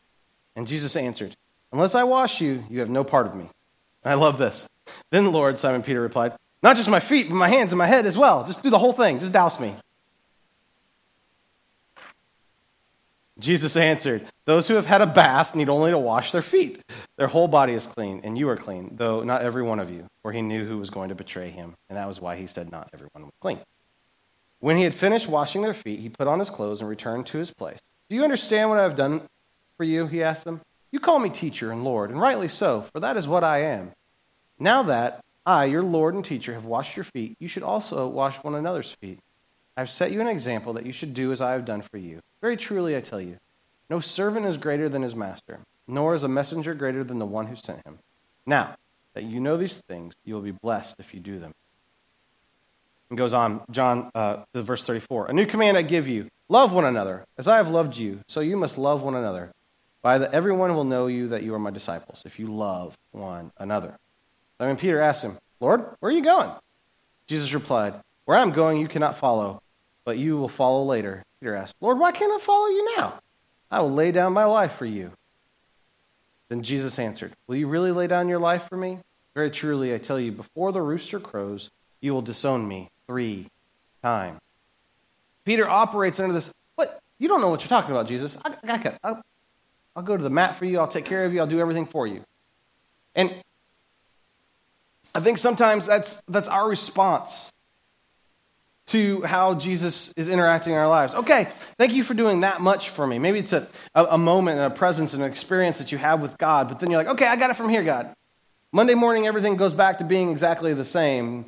And 0.54 0.68
Jesus 0.68 0.94
answered, 0.94 1.34
Unless 1.72 1.94
I 1.94 2.04
wash 2.04 2.40
you, 2.40 2.64
you 2.68 2.80
have 2.80 2.90
no 2.90 3.04
part 3.04 3.26
of 3.26 3.34
me. 3.34 3.48
I 4.04 4.14
love 4.14 4.38
this. 4.38 4.64
Then, 5.10 5.32
Lord, 5.32 5.58
Simon 5.58 5.82
Peter 5.82 6.00
replied, 6.00 6.32
Not 6.62 6.76
just 6.76 6.88
my 6.88 7.00
feet, 7.00 7.28
but 7.28 7.36
my 7.36 7.48
hands 7.48 7.72
and 7.72 7.78
my 7.78 7.86
head 7.86 8.06
as 8.06 8.18
well. 8.18 8.44
Just 8.46 8.62
do 8.62 8.70
the 8.70 8.78
whole 8.78 8.92
thing. 8.92 9.20
Just 9.20 9.32
douse 9.32 9.60
me. 9.60 9.74
Jesus 13.38 13.76
answered, 13.76 14.26
Those 14.44 14.68
who 14.68 14.74
have 14.74 14.86
had 14.86 15.00
a 15.00 15.06
bath 15.06 15.54
need 15.54 15.68
only 15.68 15.90
to 15.90 15.98
wash 15.98 16.32
their 16.32 16.42
feet. 16.42 16.82
Their 17.16 17.28
whole 17.28 17.48
body 17.48 17.72
is 17.72 17.86
clean, 17.86 18.20
and 18.22 18.36
you 18.36 18.48
are 18.48 18.56
clean, 18.56 18.96
though 18.96 19.22
not 19.22 19.42
every 19.42 19.62
one 19.62 19.80
of 19.80 19.90
you, 19.90 20.06
for 20.22 20.32
he 20.32 20.42
knew 20.42 20.66
who 20.66 20.78
was 20.78 20.90
going 20.90 21.08
to 21.08 21.14
betray 21.14 21.50
him. 21.50 21.74
And 21.88 21.96
that 21.96 22.08
was 22.08 22.20
why 22.20 22.36
he 22.36 22.46
said, 22.46 22.70
Not 22.70 22.90
everyone 22.92 23.22
was 23.22 23.34
clean. 23.40 23.60
When 24.60 24.76
he 24.76 24.84
had 24.84 24.94
finished 24.94 25.26
washing 25.26 25.62
their 25.62 25.74
feet, 25.74 26.00
he 26.00 26.10
put 26.10 26.28
on 26.28 26.38
his 26.38 26.50
clothes 26.50 26.80
and 26.80 26.88
returned 26.88 27.26
to 27.28 27.38
his 27.38 27.50
place. 27.50 27.78
Do 28.10 28.16
you 28.16 28.24
understand 28.24 28.68
what 28.68 28.78
I 28.78 28.82
have 28.82 28.96
done 28.96 29.22
for 29.76 29.84
you? 29.84 30.06
He 30.06 30.22
asked 30.22 30.44
them. 30.44 30.60
You 30.92 31.00
call 31.00 31.18
me 31.18 31.30
teacher 31.30 31.70
and 31.70 31.84
Lord, 31.84 32.10
and 32.10 32.20
rightly 32.20 32.48
so, 32.48 32.82
for 32.92 33.00
that 33.00 33.16
is 33.16 33.28
what 33.28 33.44
I 33.44 33.62
am. 33.62 33.92
Now 34.58 34.82
that 34.84 35.24
I, 35.46 35.66
your 35.66 35.82
Lord 35.82 36.14
and 36.14 36.24
teacher, 36.24 36.54
have 36.54 36.64
washed 36.64 36.96
your 36.96 37.04
feet, 37.04 37.36
you 37.38 37.48
should 37.48 37.62
also 37.62 38.06
wash 38.08 38.36
one 38.42 38.54
another's 38.54 38.90
feet. 39.00 39.18
I 39.76 39.80
have 39.80 39.90
set 39.90 40.12
you 40.12 40.20
an 40.20 40.28
example 40.28 40.74
that 40.74 40.84
you 40.84 40.92
should 40.92 41.14
do 41.14 41.32
as 41.32 41.40
I 41.40 41.52
have 41.52 41.64
done 41.64 41.82
for 41.82 41.96
you. 41.96 42.20
Very 42.40 42.56
truly, 42.56 42.96
I 42.96 43.00
tell 43.00 43.20
you, 43.20 43.38
no 43.88 44.00
servant 44.00 44.46
is 44.46 44.56
greater 44.56 44.88
than 44.88 45.02
his 45.02 45.14
master, 45.14 45.60
nor 45.86 46.14
is 46.14 46.22
a 46.22 46.28
messenger 46.28 46.74
greater 46.74 47.04
than 47.04 47.18
the 47.18 47.26
one 47.26 47.46
who 47.46 47.56
sent 47.56 47.84
him. 47.86 47.98
Now 48.44 48.76
that 49.14 49.24
you 49.24 49.40
know 49.40 49.56
these 49.56 49.76
things, 49.76 50.14
you 50.24 50.34
will 50.34 50.42
be 50.42 50.50
blessed 50.50 50.96
if 50.98 51.14
you 51.14 51.20
do 51.20 51.38
them. 51.38 51.54
And 53.08 53.18
goes 53.18 53.34
on, 53.34 53.62
John, 53.70 54.10
uh, 54.14 54.44
verse 54.54 54.84
34. 54.84 55.26
A 55.26 55.32
new 55.32 55.46
command 55.46 55.76
I 55.76 55.82
give 55.82 56.06
you 56.06 56.28
love 56.48 56.72
one 56.72 56.84
another. 56.84 57.24
As 57.38 57.48
I 57.48 57.56
have 57.56 57.68
loved 57.68 57.96
you, 57.96 58.20
so 58.28 58.40
you 58.40 58.56
must 58.56 58.78
love 58.78 59.02
one 59.02 59.16
another. 59.16 59.52
By 60.02 60.18
the, 60.18 60.32
everyone 60.32 60.74
will 60.74 60.84
know 60.84 61.06
you 61.06 61.28
that 61.28 61.42
you 61.42 61.54
are 61.54 61.58
my 61.58 61.70
disciples, 61.70 62.22
if 62.24 62.38
you 62.38 62.46
love 62.46 62.96
one 63.12 63.52
another. 63.58 63.98
Simon 64.58 64.76
Peter 64.76 65.00
asked 65.00 65.22
him, 65.22 65.38
Lord, 65.60 65.80
where 66.00 66.10
are 66.10 66.14
you 66.14 66.22
going? 66.22 66.50
Jesus 67.26 67.52
replied, 67.52 67.94
Where 68.24 68.38
I'm 68.38 68.52
going, 68.52 68.78
you 68.80 68.88
cannot 68.88 69.18
follow, 69.18 69.62
but 70.04 70.18
you 70.18 70.36
will 70.36 70.48
follow 70.48 70.84
later. 70.84 71.24
Peter 71.40 71.54
asked, 71.54 71.76
Lord, 71.80 71.98
why 71.98 72.12
can't 72.12 72.32
I 72.32 72.44
follow 72.44 72.68
you 72.68 72.96
now? 72.96 73.20
I 73.70 73.80
will 73.80 73.92
lay 73.92 74.10
down 74.10 74.32
my 74.32 74.44
life 74.44 74.74
for 74.74 74.86
you. 74.86 75.12
Then 76.48 76.62
Jesus 76.62 76.98
answered, 76.98 77.34
Will 77.46 77.56
you 77.56 77.68
really 77.68 77.92
lay 77.92 78.06
down 78.06 78.28
your 78.28 78.38
life 78.38 78.68
for 78.68 78.76
me? 78.76 78.98
Very 79.34 79.50
truly, 79.50 79.94
I 79.94 79.98
tell 79.98 80.18
you, 80.18 80.32
before 80.32 80.72
the 80.72 80.82
rooster 80.82 81.20
crows, 81.20 81.70
you 82.00 82.12
will 82.12 82.22
disown 82.22 82.66
me 82.66 82.90
three 83.06 83.46
times. 84.02 84.40
Peter 85.44 85.68
operates 85.68 86.18
under 86.18 86.34
this, 86.34 86.50
what? 86.74 87.00
You 87.18 87.28
don't 87.28 87.40
know 87.40 87.48
what 87.48 87.60
you're 87.60 87.68
talking 87.68 87.92
about, 87.92 88.08
Jesus. 88.08 88.36
I, 88.44 88.54
I, 88.64 88.98
I'll, 89.04 89.22
I'll 89.96 90.02
go 90.02 90.16
to 90.16 90.22
the 90.22 90.30
mat 90.30 90.56
for 90.56 90.64
you. 90.64 90.78
I'll 90.78 90.88
take 90.88 91.04
care 91.04 91.24
of 91.24 91.32
you. 91.32 91.40
I'll 91.40 91.46
do 91.46 91.60
everything 91.60 91.86
for 91.86 92.06
you. 92.06 92.24
And 93.14 93.34
I 95.14 95.20
think 95.20 95.38
sometimes 95.38 95.86
that's, 95.86 96.20
that's 96.28 96.48
our 96.48 96.68
response 96.68 97.50
to 98.86 99.22
how 99.22 99.54
Jesus 99.54 100.12
is 100.16 100.28
interacting 100.28 100.72
in 100.72 100.78
our 100.78 100.88
lives. 100.88 101.14
Okay, 101.14 101.48
thank 101.78 101.92
you 101.92 102.02
for 102.02 102.14
doing 102.14 102.40
that 102.40 102.60
much 102.60 102.90
for 102.90 103.06
me. 103.06 103.18
Maybe 103.18 103.38
it's 103.38 103.52
a, 103.52 103.68
a, 103.94 104.04
a 104.04 104.18
moment 104.18 104.58
and 104.58 104.72
a 104.72 104.76
presence 104.76 105.14
and 105.14 105.22
an 105.22 105.30
experience 105.30 105.78
that 105.78 105.92
you 105.92 105.98
have 105.98 106.20
with 106.20 106.36
God, 106.38 106.68
but 106.68 106.80
then 106.80 106.90
you're 106.90 106.98
like, 106.98 107.14
okay, 107.14 107.26
I 107.26 107.36
got 107.36 107.50
it 107.50 107.54
from 107.54 107.68
here, 107.68 107.84
God. 107.84 108.14
Monday 108.72 108.94
morning, 108.94 109.26
everything 109.26 109.56
goes 109.56 109.74
back 109.74 109.98
to 109.98 110.04
being 110.04 110.30
exactly 110.30 110.74
the 110.74 110.84
same. 110.84 111.46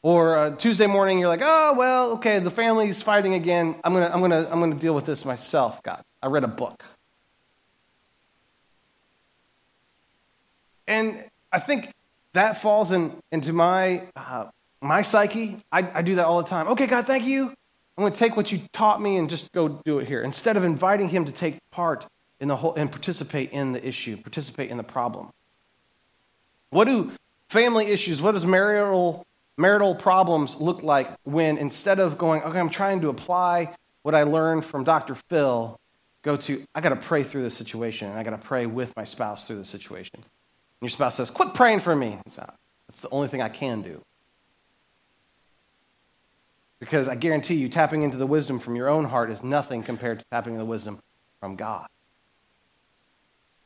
Or 0.00 0.38
uh, 0.38 0.56
Tuesday 0.56 0.86
morning, 0.86 1.18
you're 1.18 1.28
like, 1.28 1.42
oh, 1.42 1.74
well, 1.76 2.12
okay, 2.12 2.38
the 2.38 2.50
family's 2.50 3.02
fighting 3.02 3.34
again. 3.34 3.74
I'm 3.82 3.92
going 3.92 4.06
to 4.06 4.14
I'm 4.14 4.20
gonna, 4.20 4.48
I'm 4.50 4.60
gonna 4.60 4.76
deal 4.76 4.94
with 4.94 5.04
this 5.04 5.24
myself, 5.24 5.82
God. 5.82 6.02
I 6.22 6.28
read 6.28 6.44
a 6.44 6.48
book. 6.48 6.82
And 10.88 11.24
I 11.52 11.60
think 11.60 11.94
that 12.32 12.60
falls 12.60 12.90
in, 12.90 13.16
into 13.30 13.52
my 13.52 14.08
uh, 14.16 14.46
my 14.80 15.02
psyche, 15.02 15.56
I, 15.72 15.90
I 15.94 16.02
do 16.02 16.16
that 16.16 16.26
all 16.26 16.42
the 16.42 16.48
time. 16.48 16.68
Okay, 16.68 16.86
God, 16.86 17.06
thank 17.06 17.24
you. 17.24 17.48
I'm 17.48 18.02
going 18.02 18.12
to 18.12 18.18
take 18.18 18.36
what 18.36 18.52
you 18.52 18.62
taught 18.72 19.02
me 19.02 19.16
and 19.16 19.28
just 19.28 19.50
go 19.52 19.68
do 19.68 19.98
it 19.98 20.06
here. 20.06 20.22
Instead 20.22 20.56
of 20.56 20.62
inviting 20.62 21.08
him 21.08 21.24
to 21.24 21.32
take 21.32 21.58
part 21.72 22.06
in 22.38 22.46
the 22.46 22.54
whole 22.54 22.74
and 22.74 22.90
participate 22.90 23.50
in 23.50 23.72
the 23.72 23.86
issue, 23.86 24.16
participate 24.16 24.70
in 24.70 24.76
the 24.76 24.84
problem. 24.84 25.30
What 26.70 26.84
do 26.84 27.12
family 27.48 27.86
issues, 27.86 28.22
what 28.22 28.32
does 28.32 28.46
marital 28.46 29.26
marital 29.56 29.96
problems 29.96 30.54
look 30.54 30.84
like 30.84 31.10
when 31.24 31.58
instead 31.58 31.98
of 31.98 32.16
going, 32.16 32.42
okay, 32.44 32.60
I'm 32.60 32.70
trying 32.70 33.00
to 33.00 33.08
apply 33.08 33.74
what 34.02 34.14
I 34.14 34.22
learned 34.22 34.64
from 34.64 34.84
Dr. 34.84 35.16
Phil 35.28 35.76
go 36.22 36.36
to, 36.36 36.64
I 36.74 36.80
got 36.80 36.90
to 36.90 36.96
pray 36.96 37.24
through 37.24 37.42
this 37.42 37.56
situation, 37.56 38.08
and 38.08 38.18
I 38.18 38.22
got 38.22 38.30
to 38.30 38.38
pray 38.38 38.66
with 38.66 38.94
my 38.96 39.04
spouse 39.04 39.46
through 39.46 39.58
this 39.58 39.68
situation. 39.68 40.20
Your 40.80 40.88
spouse 40.88 41.16
says, 41.16 41.30
Quit 41.30 41.54
praying 41.54 41.80
for 41.80 41.94
me. 41.94 42.18
Uh, 42.38 42.46
that's 42.88 43.00
the 43.00 43.10
only 43.10 43.28
thing 43.28 43.42
I 43.42 43.48
can 43.48 43.82
do. 43.82 44.02
Because 46.80 47.08
I 47.08 47.16
guarantee 47.16 47.56
you, 47.56 47.68
tapping 47.68 48.02
into 48.02 48.16
the 48.16 48.26
wisdom 48.26 48.58
from 48.58 48.76
your 48.76 48.88
own 48.88 49.04
heart 49.04 49.30
is 49.30 49.42
nothing 49.42 49.82
compared 49.82 50.20
to 50.20 50.24
tapping 50.30 50.54
into 50.54 50.64
the 50.64 50.70
wisdom 50.70 51.00
from 51.40 51.56
God. 51.56 51.88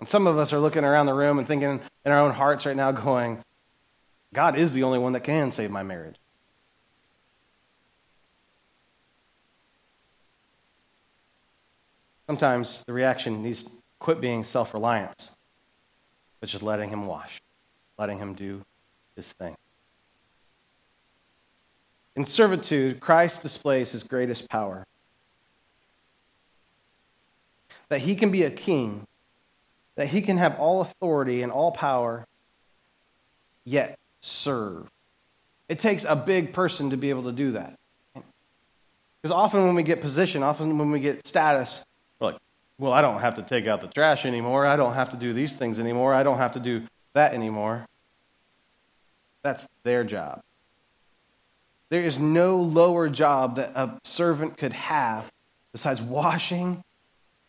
And 0.00 0.08
some 0.08 0.26
of 0.26 0.38
us 0.38 0.52
are 0.52 0.58
looking 0.58 0.82
around 0.82 1.06
the 1.06 1.14
room 1.14 1.38
and 1.38 1.46
thinking 1.46 1.80
in 2.04 2.12
our 2.12 2.18
own 2.18 2.32
hearts 2.32 2.66
right 2.66 2.74
now, 2.74 2.90
going, 2.90 3.42
God 4.34 4.56
is 4.58 4.72
the 4.72 4.82
only 4.82 4.98
one 4.98 5.12
that 5.12 5.24
can 5.24 5.52
save 5.52 5.70
my 5.70 5.82
marriage. 5.82 6.16
Sometimes 12.26 12.82
the 12.86 12.94
reaction 12.94 13.42
needs 13.42 13.64
to 13.64 13.70
quit 13.98 14.20
being 14.20 14.42
self 14.42 14.72
reliance, 14.72 15.32
but 16.42 16.48
just 16.48 16.64
letting 16.64 16.90
Him 16.90 17.06
wash, 17.06 17.40
letting 17.96 18.18
Him 18.18 18.34
do 18.34 18.64
His 19.14 19.30
thing. 19.32 19.56
In 22.16 22.26
servitude, 22.26 22.98
Christ 22.98 23.42
displays 23.42 23.92
his 23.92 24.02
greatest 24.02 24.48
power. 24.48 24.86
That 27.88 28.00
he 28.00 28.16
can 28.16 28.30
be 28.30 28.42
a 28.42 28.50
king, 28.50 29.06
that 29.94 30.08
he 30.08 30.20
can 30.20 30.36
have 30.36 30.58
all 30.58 30.82
authority 30.82 31.42
and 31.42 31.52
all 31.52 31.70
power, 31.70 32.26
yet 33.64 33.98
serve. 34.20 34.90
It 35.68 35.78
takes 35.78 36.04
a 36.04 36.16
big 36.16 36.52
person 36.52 36.90
to 36.90 36.96
be 36.96 37.08
able 37.08 37.22
to 37.22 37.32
do 37.32 37.52
that. 37.52 37.78
Because 38.14 39.32
often 39.32 39.64
when 39.64 39.74
we 39.74 39.84
get 39.84 40.00
position, 40.00 40.42
often 40.42 40.76
when 40.76 40.90
we 40.90 41.00
get 41.00 41.26
status, 41.26 41.82
well, 42.78 42.92
I 42.92 43.00
don't 43.00 43.20
have 43.20 43.36
to 43.36 43.42
take 43.42 43.66
out 43.66 43.80
the 43.80 43.88
trash 43.88 44.24
anymore. 44.24 44.66
I 44.66 44.76
don't 44.76 44.94
have 44.94 45.10
to 45.10 45.16
do 45.16 45.32
these 45.32 45.52
things 45.54 45.78
anymore. 45.78 46.14
I 46.14 46.22
don't 46.22 46.38
have 46.38 46.52
to 46.52 46.60
do 46.60 46.82
that 47.14 47.34
anymore. 47.34 47.86
That's 49.42 49.66
their 49.82 50.04
job. 50.04 50.42
There 51.90 52.02
is 52.02 52.18
no 52.18 52.56
lower 52.56 53.08
job 53.08 53.56
that 53.56 53.72
a 53.74 54.00
servant 54.04 54.56
could 54.56 54.72
have 54.72 55.30
besides 55.72 56.00
washing 56.00 56.82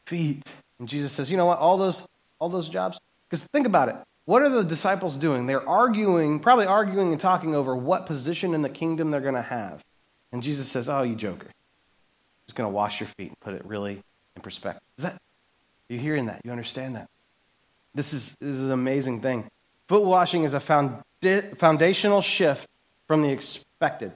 feet. 0.05 0.43
And 0.79 0.87
Jesus 0.87 1.13
says, 1.13 1.31
you 1.31 1.37
know 1.37 1.45
what? 1.45 1.59
All 1.59 1.77
those, 1.77 2.03
all 2.39 2.49
those 2.49 2.67
jobs. 2.67 2.99
Because 3.29 3.43
think 3.53 3.65
about 3.65 3.89
it. 3.89 3.95
What 4.25 4.41
are 4.41 4.49
the 4.49 4.63
disciples 4.63 5.15
doing? 5.15 5.47
They're 5.47 5.67
arguing, 5.67 6.39
probably 6.39 6.65
arguing 6.65 7.11
and 7.11 7.19
talking 7.19 7.55
over 7.55 7.75
what 7.75 8.05
position 8.05 8.53
in 8.53 8.61
the 8.61 8.69
kingdom 8.69 9.11
they're 9.11 9.21
going 9.21 9.33
to 9.33 9.41
have. 9.41 9.81
And 10.31 10.43
Jesus 10.43 10.69
says, 10.69 10.89
oh, 10.89 11.03
you 11.03 11.15
joker. 11.15 11.47
He's 12.45 12.53
going 12.53 12.69
to 12.69 12.75
wash 12.75 12.99
your 12.99 13.07
feet 13.17 13.29
and 13.29 13.39
put 13.39 13.53
it 13.53 13.65
really 13.65 14.03
in 14.35 14.41
perspective. 14.41 14.81
Is 14.97 15.03
that, 15.03 15.21
you 15.89 15.99
hearing 15.99 16.27
that? 16.27 16.41
You 16.43 16.51
understand 16.51 16.95
that? 16.95 17.09
This 17.95 18.13
is, 18.13 18.35
this 18.39 18.55
is 18.55 18.63
an 18.63 18.71
amazing 18.71 19.21
thing. 19.21 19.49
Foot 19.87 20.03
washing 20.03 20.43
is 20.43 20.53
a 20.53 20.59
founda- 20.59 21.57
foundational 21.57 22.21
shift 22.21 22.67
from 23.07 23.21
the 23.21 23.29
expected. 23.29 24.13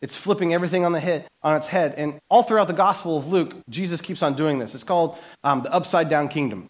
It's 0.00 0.16
flipping 0.16 0.52
everything 0.52 0.84
on, 0.84 0.92
the 0.92 1.00
head, 1.00 1.26
on 1.42 1.56
its 1.56 1.66
head. 1.66 1.94
And 1.96 2.20
all 2.28 2.42
throughout 2.42 2.66
the 2.66 2.74
Gospel 2.74 3.16
of 3.16 3.28
Luke, 3.28 3.54
Jesus 3.68 4.00
keeps 4.00 4.22
on 4.22 4.34
doing 4.34 4.58
this. 4.58 4.74
It's 4.74 4.84
called 4.84 5.16
um, 5.42 5.62
the 5.62 5.72
upside 5.72 6.08
down 6.08 6.28
kingdom. 6.28 6.68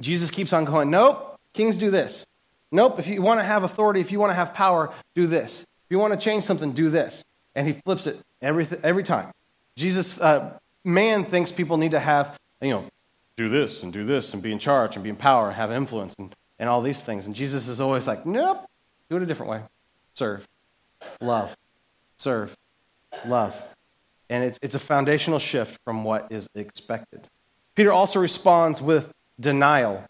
Jesus 0.00 0.30
keeps 0.30 0.52
on 0.52 0.64
going, 0.64 0.90
nope, 0.90 1.38
kings 1.52 1.76
do 1.76 1.90
this. 1.90 2.26
Nope, 2.70 2.98
if 2.98 3.06
you 3.06 3.22
want 3.22 3.40
to 3.40 3.44
have 3.44 3.62
authority, 3.62 4.00
if 4.00 4.10
you 4.12 4.18
want 4.18 4.30
to 4.30 4.34
have 4.34 4.54
power, 4.54 4.92
do 5.14 5.26
this. 5.26 5.62
If 5.62 5.90
you 5.90 5.98
want 5.98 6.12
to 6.12 6.18
change 6.18 6.44
something, 6.44 6.72
do 6.72 6.90
this. 6.90 7.24
And 7.54 7.66
he 7.66 7.74
flips 7.84 8.06
it 8.06 8.18
every, 8.42 8.66
every 8.82 9.04
time. 9.04 9.30
Jesus, 9.76 10.18
uh, 10.20 10.58
man 10.84 11.24
thinks 11.24 11.50
people 11.50 11.76
need 11.76 11.92
to 11.92 12.00
have, 12.00 12.38
you 12.60 12.70
know, 12.70 12.84
do 13.36 13.48
this 13.48 13.82
and 13.82 13.92
do 13.92 14.04
this 14.04 14.32
and 14.32 14.42
be 14.42 14.52
in 14.52 14.58
charge 14.58 14.96
and 14.96 15.02
be 15.02 15.10
in 15.10 15.16
power 15.16 15.48
and 15.48 15.56
have 15.56 15.72
influence 15.72 16.14
and, 16.18 16.34
and 16.58 16.68
all 16.68 16.82
these 16.82 17.00
things. 17.00 17.26
And 17.26 17.34
Jesus 17.34 17.66
is 17.68 17.80
always 17.80 18.06
like, 18.06 18.24
nope, 18.26 18.64
do 19.08 19.16
it 19.16 19.22
a 19.22 19.26
different 19.26 19.50
way. 19.50 19.62
Serve, 20.14 20.46
love, 21.20 21.56
serve, 22.18 22.54
love. 23.26 23.54
And 24.30 24.44
it's, 24.44 24.58
it's 24.62 24.74
a 24.74 24.78
foundational 24.78 25.38
shift 25.38 25.78
from 25.84 26.04
what 26.04 26.30
is 26.30 26.48
expected. 26.54 27.28
Peter 27.74 27.92
also 27.92 28.20
responds 28.20 28.80
with 28.80 29.12
denial. 29.40 30.04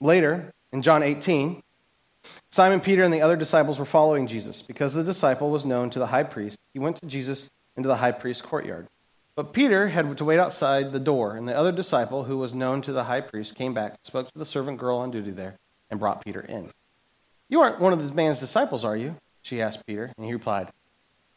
Later, 0.00 0.52
in 0.72 0.82
John 0.82 1.02
18, 1.02 1.62
Simon 2.50 2.80
Peter 2.80 3.02
and 3.02 3.12
the 3.12 3.22
other 3.22 3.36
disciples 3.36 3.78
were 3.78 3.84
following 3.84 4.26
Jesus. 4.26 4.62
Because 4.62 4.92
the 4.92 5.04
disciple 5.04 5.50
was 5.50 5.64
known 5.64 5.90
to 5.90 5.98
the 5.98 6.06
high 6.08 6.22
priest, 6.22 6.58
he 6.72 6.78
went 6.78 6.96
to 6.96 7.06
Jesus 7.06 7.48
into 7.76 7.88
the 7.88 7.96
high 7.96 8.12
priest's 8.12 8.42
courtyard. 8.42 8.88
But 9.36 9.52
Peter 9.52 9.88
had 9.88 10.16
to 10.16 10.24
wait 10.24 10.38
outside 10.38 10.92
the 10.92 11.00
door, 11.00 11.36
and 11.36 11.48
the 11.48 11.56
other 11.56 11.72
disciple, 11.72 12.24
who 12.24 12.38
was 12.38 12.54
known 12.54 12.82
to 12.82 12.92
the 12.92 13.04
high 13.04 13.20
priest, 13.20 13.56
came 13.56 13.74
back, 13.74 13.96
spoke 14.04 14.32
to 14.32 14.38
the 14.38 14.46
servant 14.46 14.78
girl 14.78 14.98
on 14.98 15.10
duty 15.10 15.32
there, 15.32 15.56
and 15.90 15.98
brought 15.98 16.24
Peter 16.24 16.40
in. 16.40 16.70
You 17.48 17.60
aren't 17.60 17.80
one 17.80 17.92
of 17.92 18.00
this 18.00 18.12
man's 18.12 18.38
disciples, 18.38 18.84
are 18.84 18.96
you? 18.96 19.16
She 19.42 19.60
asked 19.60 19.84
Peter, 19.86 20.12
and 20.16 20.24
he 20.24 20.32
replied, 20.32 20.68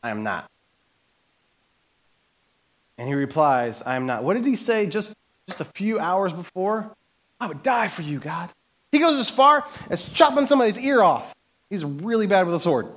I 0.04 0.12
am 0.12 0.22
not. 0.22 0.50
And 3.00 3.08
he 3.08 3.16
replies, 3.16 3.82
I 3.86 3.96
am 3.96 4.06
not. 4.06 4.24
What 4.24 4.36
did 4.36 4.46
he 4.46 4.56
say 4.56 4.86
just, 4.86 5.14
just 5.48 5.60
a 5.60 5.66
few 5.66 6.00
hours 6.00 6.34
before? 6.34 6.96
I 7.40 7.48
would 7.48 7.64
die 7.64 7.88
for 7.88 8.04
you, 8.04 8.20
God. 8.20 8.52
He 8.92 9.00
goes 9.00 9.20
as 9.20 9.30
far 9.30 9.66
as 9.90 10.04
chopping 10.04 10.48
somebody's 10.48 10.78
ear 10.78 11.02
off. 11.02 11.34
He's 11.70 11.84
really 11.84 12.28
bad 12.28 12.46
with 12.46 12.56
a 12.56 12.60
sword. 12.60 12.88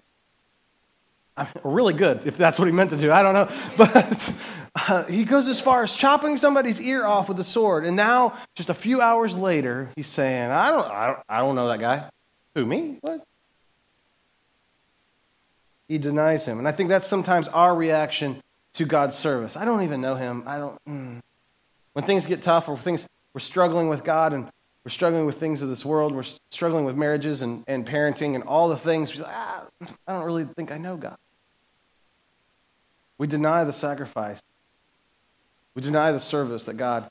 I 1.37 1.45
mean, 1.45 1.53
really 1.65 1.95
good, 1.95 2.23
if 2.27 2.37
that's 2.37 2.59
what 2.59 2.67
he 2.67 2.73
meant 2.73 2.91
to 2.91 2.97
do. 2.97 3.11
I 3.11 3.23
don't 3.23 3.35
know. 3.35 3.49
But 4.73 4.89
uh, 4.89 5.05
he 5.05 5.25
goes 5.25 5.49
as 5.49 5.61
far 5.61 5.83
as 5.83 5.93
chopping 5.93 6.39
somebody's 6.39 6.81
ear 6.81 7.05
off 7.05 7.29
with 7.29 7.41
a 7.41 7.45
sword. 7.45 7.85
And 7.85 7.97
now, 7.97 8.35
just 8.55 8.69
a 8.69 8.75
few 8.75 9.01
hours 9.01 9.37
later, 9.37 9.91
he's 9.97 10.07
saying, 10.07 10.51
I 10.51 10.71
don't, 10.71 10.87
I 10.87 11.07
don't, 11.09 11.19
I 11.29 11.39
don't 11.41 11.57
know 11.57 11.67
that 11.69 11.81
guy. 11.81 12.09
Who, 12.55 12.65
me? 12.65 12.99
What? 13.01 13.25
He 15.89 15.99
denies 15.99 16.45
him. 16.45 16.59
And 16.59 16.69
I 16.69 16.73
think 16.73 16.89
that's 16.89 17.09
sometimes 17.09 17.49
our 17.49 17.75
reaction 17.75 18.41
to 18.75 18.85
God's 18.85 19.17
service. 19.17 19.57
I 19.57 19.65
don't 19.65 19.83
even 19.83 20.01
know 20.01 20.15
him. 20.15 20.45
I 20.47 20.59
don't. 20.59 20.79
Mm. 20.89 21.21
When 21.95 22.05
things 22.05 22.27
get 22.27 22.43
tough 22.43 22.69
or 22.69 22.79
things 22.79 23.05
we're 23.35 23.41
struggling 23.41 23.89
with 23.89 24.05
God 24.05 24.33
and 24.33 24.49
we're 24.85 24.91
struggling 24.91 25.27
with 25.27 25.39
things 25.39 25.61
of 25.61 25.69
this 25.69 25.85
world, 25.85 26.15
we're 26.15 26.25
struggling 26.51 26.85
with 26.85 26.97
marriages 26.97 27.43
and, 27.43 27.65
and 27.67 27.87
parenting 27.87 28.35
and 28.35 28.45
all 28.45 28.69
the 28.69 28.77
things, 28.77 29.15
like, 29.17 29.31
ah, 29.31 29.65
I 30.07 30.13
don't 30.13 30.25
really 30.25 30.45
think 30.45 30.73
I 30.73 30.79
know 30.79 30.97
God. 30.97 31.19
We 33.19 33.27
deny 33.27 33.65
the 33.65 33.73
sacrifice. 33.73 34.41
We 35.75 35.83
deny 35.83 36.13
the 36.13 36.21
service 36.21 36.65
that 36.65 36.79
God 36.79 37.11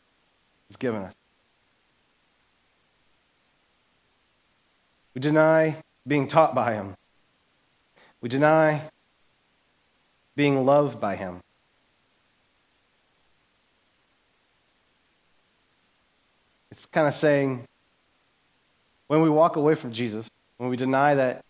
has 0.70 0.78
given 0.78 1.04
us. 1.04 1.14
We 5.14 5.22
deny 5.22 5.84
being 6.08 6.28
taught 6.28 6.56
by 6.56 6.74
Him. 6.74 6.96
We 8.22 8.30
deny 8.30 8.90
being 10.36 10.66
loved 10.66 11.00
by 11.00 11.16
Him. 11.16 11.42
It's 16.80 16.86
kind 16.86 17.10
of 17.10 17.14
saying 17.14 17.68
when 19.08 19.22
we 19.22 19.30
walk 19.30 19.58
away 19.58 19.76
from 19.76 19.92
Jesus, 19.92 20.30
when 20.56 20.70
we 20.70 20.78
deny 20.78 21.14
that 21.14 21.44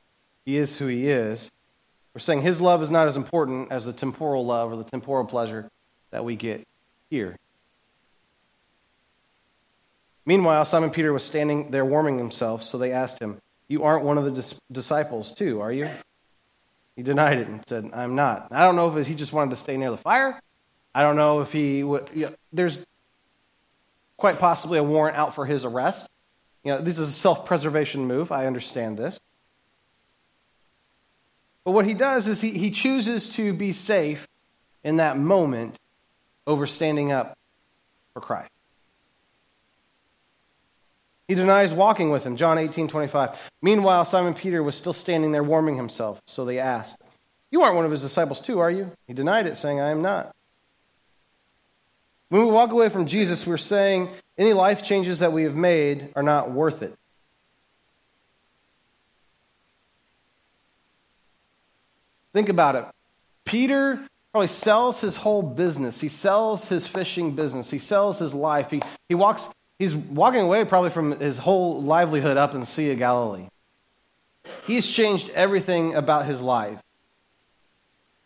He 0.44 0.58
is 0.58 0.76
who 0.76 0.88
He 0.88 1.08
is, 1.08 1.52
we're 2.16 2.20
saying 2.20 2.42
His 2.42 2.60
love 2.60 2.82
is 2.82 2.90
not 2.90 3.08
as 3.08 3.16
important 3.16 3.72
as 3.72 3.86
the 3.86 3.94
temporal 3.94 4.44
love 4.44 4.72
or 4.72 4.76
the 4.76 4.84
temporal 4.84 5.26
pleasure 5.26 5.70
that 6.10 6.26
we 6.26 6.36
get 6.36 6.68
here. 7.12 7.38
Meanwhile, 10.26 10.66
Simon 10.66 10.90
Peter 10.90 11.14
was 11.14 11.24
standing 11.24 11.70
there 11.70 11.86
warming 11.86 12.18
himself, 12.18 12.64
so 12.64 12.80
they 12.80 12.92
asked 12.92 13.20
him, 13.20 13.38
you 13.68 13.84
aren't 13.84 14.04
one 14.04 14.18
of 14.18 14.26
the 14.26 14.32
dis- 14.32 14.60
disciples, 14.72 15.32
too, 15.32 15.62
are 15.62 15.72
you? 15.72 15.92
He 16.96 17.04
denied 17.04 17.38
it 17.38 17.48
and 17.48 17.64
said, 17.68 17.92
I'm 17.94 18.16
not. 18.16 18.48
I 18.50 18.64
don't 18.64 18.76
know 18.76 18.98
if 18.98 19.06
he 19.06 19.14
just 19.14 19.32
wanted 19.32 19.52
to 19.52 19.58
stay 19.58 19.78
near 19.78 19.92
the 19.92 19.98
fire. 19.98 20.40
I 20.96 21.04
don't 21.04 21.18
know 21.18 21.42
if 21.42 21.52
he 21.52 21.84
know, 21.84 22.34
there's 22.52 22.82
quite 24.20 24.38
possibly 24.38 24.78
a 24.78 24.84
warrant 24.84 25.18
out 25.18 25.34
for 25.34 25.46
his 25.46 25.66
arrest. 25.66 26.08
You 26.64 26.74
know, 26.74 26.82
this 26.82 27.00
is 27.00 27.10
a 27.10 27.14
self 27.14 27.46
preservation 27.46 28.06
move. 28.06 28.32
I 28.32 28.46
understand 28.46 28.98
this. 28.98 29.20
But 31.64 31.72
what 31.72 31.86
he 31.86 31.94
does 31.94 32.28
is 32.28 32.42
he, 32.42 32.52
he 32.52 32.72
chooses 32.72 33.30
to 33.36 33.54
be 33.54 33.74
safe 33.74 34.28
in 34.84 34.98
that 34.98 35.18
moment 35.18 35.78
over 36.48 36.66
standing 36.66 37.12
up 37.12 37.38
for 38.14 38.22
Christ. 38.22 38.50
He 41.28 41.36
denies 41.36 41.74
walking 41.76 42.10
with 42.10 42.24
him. 42.24 42.38
John 42.38 42.58
18, 42.58 42.88
25. 42.88 43.38
Meanwhile, 43.62 44.06
Simon 44.06 44.34
Peter 44.34 44.64
was 44.64 44.76
still 44.76 44.94
standing 44.94 45.32
there 45.32 45.44
warming 45.44 45.76
himself. 45.76 46.20
So 46.26 46.44
they 46.44 46.58
asked, 46.58 46.96
You 47.52 47.62
aren't 47.62 47.76
one 47.76 47.86
of 47.86 47.92
his 47.92 48.02
disciples, 48.02 48.40
too, 48.40 48.60
are 48.60 48.72
you? 48.72 48.92
He 49.06 49.14
denied 49.14 49.46
it, 49.46 49.58
saying, 49.58 49.80
I 49.80 49.92
am 49.92 50.02
not. 50.02 50.36
When 52.30 52.46
we 52.46 52.52
walk 52.52 52.72
away 52.72 52.90
from 52.90 53.08
Jesus, 53.08 53.46
we're 53.46 53.58
saying 53.58 54.10
any 54.38 54.54
life 54.54 54.84
changes 54.84 55.20
that 55.20 55.34
we 55.34 55.44
have 55.44 55.56
made 55.56 56.10
are 56.16 56.24
not 56.24 56.52
worth 56.52 56.82
it. 56.82 56.96
Think 62.34 62.50
about 62.50 62.76
it. 62.76 62.86
Peter 63.46 64.00
probably 64.32 64.48
sells 64.48 65.02
his 65.02 65.16
whole 65.16 65.42
business. 65.42 66.00
He 66.00 66.10
sells 66.10 66.66
his 66.66 66.86
fishing 66.86 67.34
business. 67.34 67.72
He 67.72 67.80
sells 67.80 68.20
his 68.20 68.36
life. 68.36 68.70
He, 68.70 68.82
he 69.08 69.16
walks, 69.16 69.50
he's 69.80 69.96
walking 69.96 70.42
away 70.42 70.64
probably 70.66 70.92
from 70.92 71.20
his 71.20 71.40
whole 71.40 71.82
livelihood 71.82 72.38
up 72.38 72.54
in 72.54 72.60
the 72.60 72.68
Sea 72.68 72.92
of 72.92 73.00
Galilee. 73.00 73.48
He's 74.68 74.90
changed 74.90 75.32
everything 75.32 75.96
about 75.96 76.26
his 76.26 76.42
life. 76.42 76.80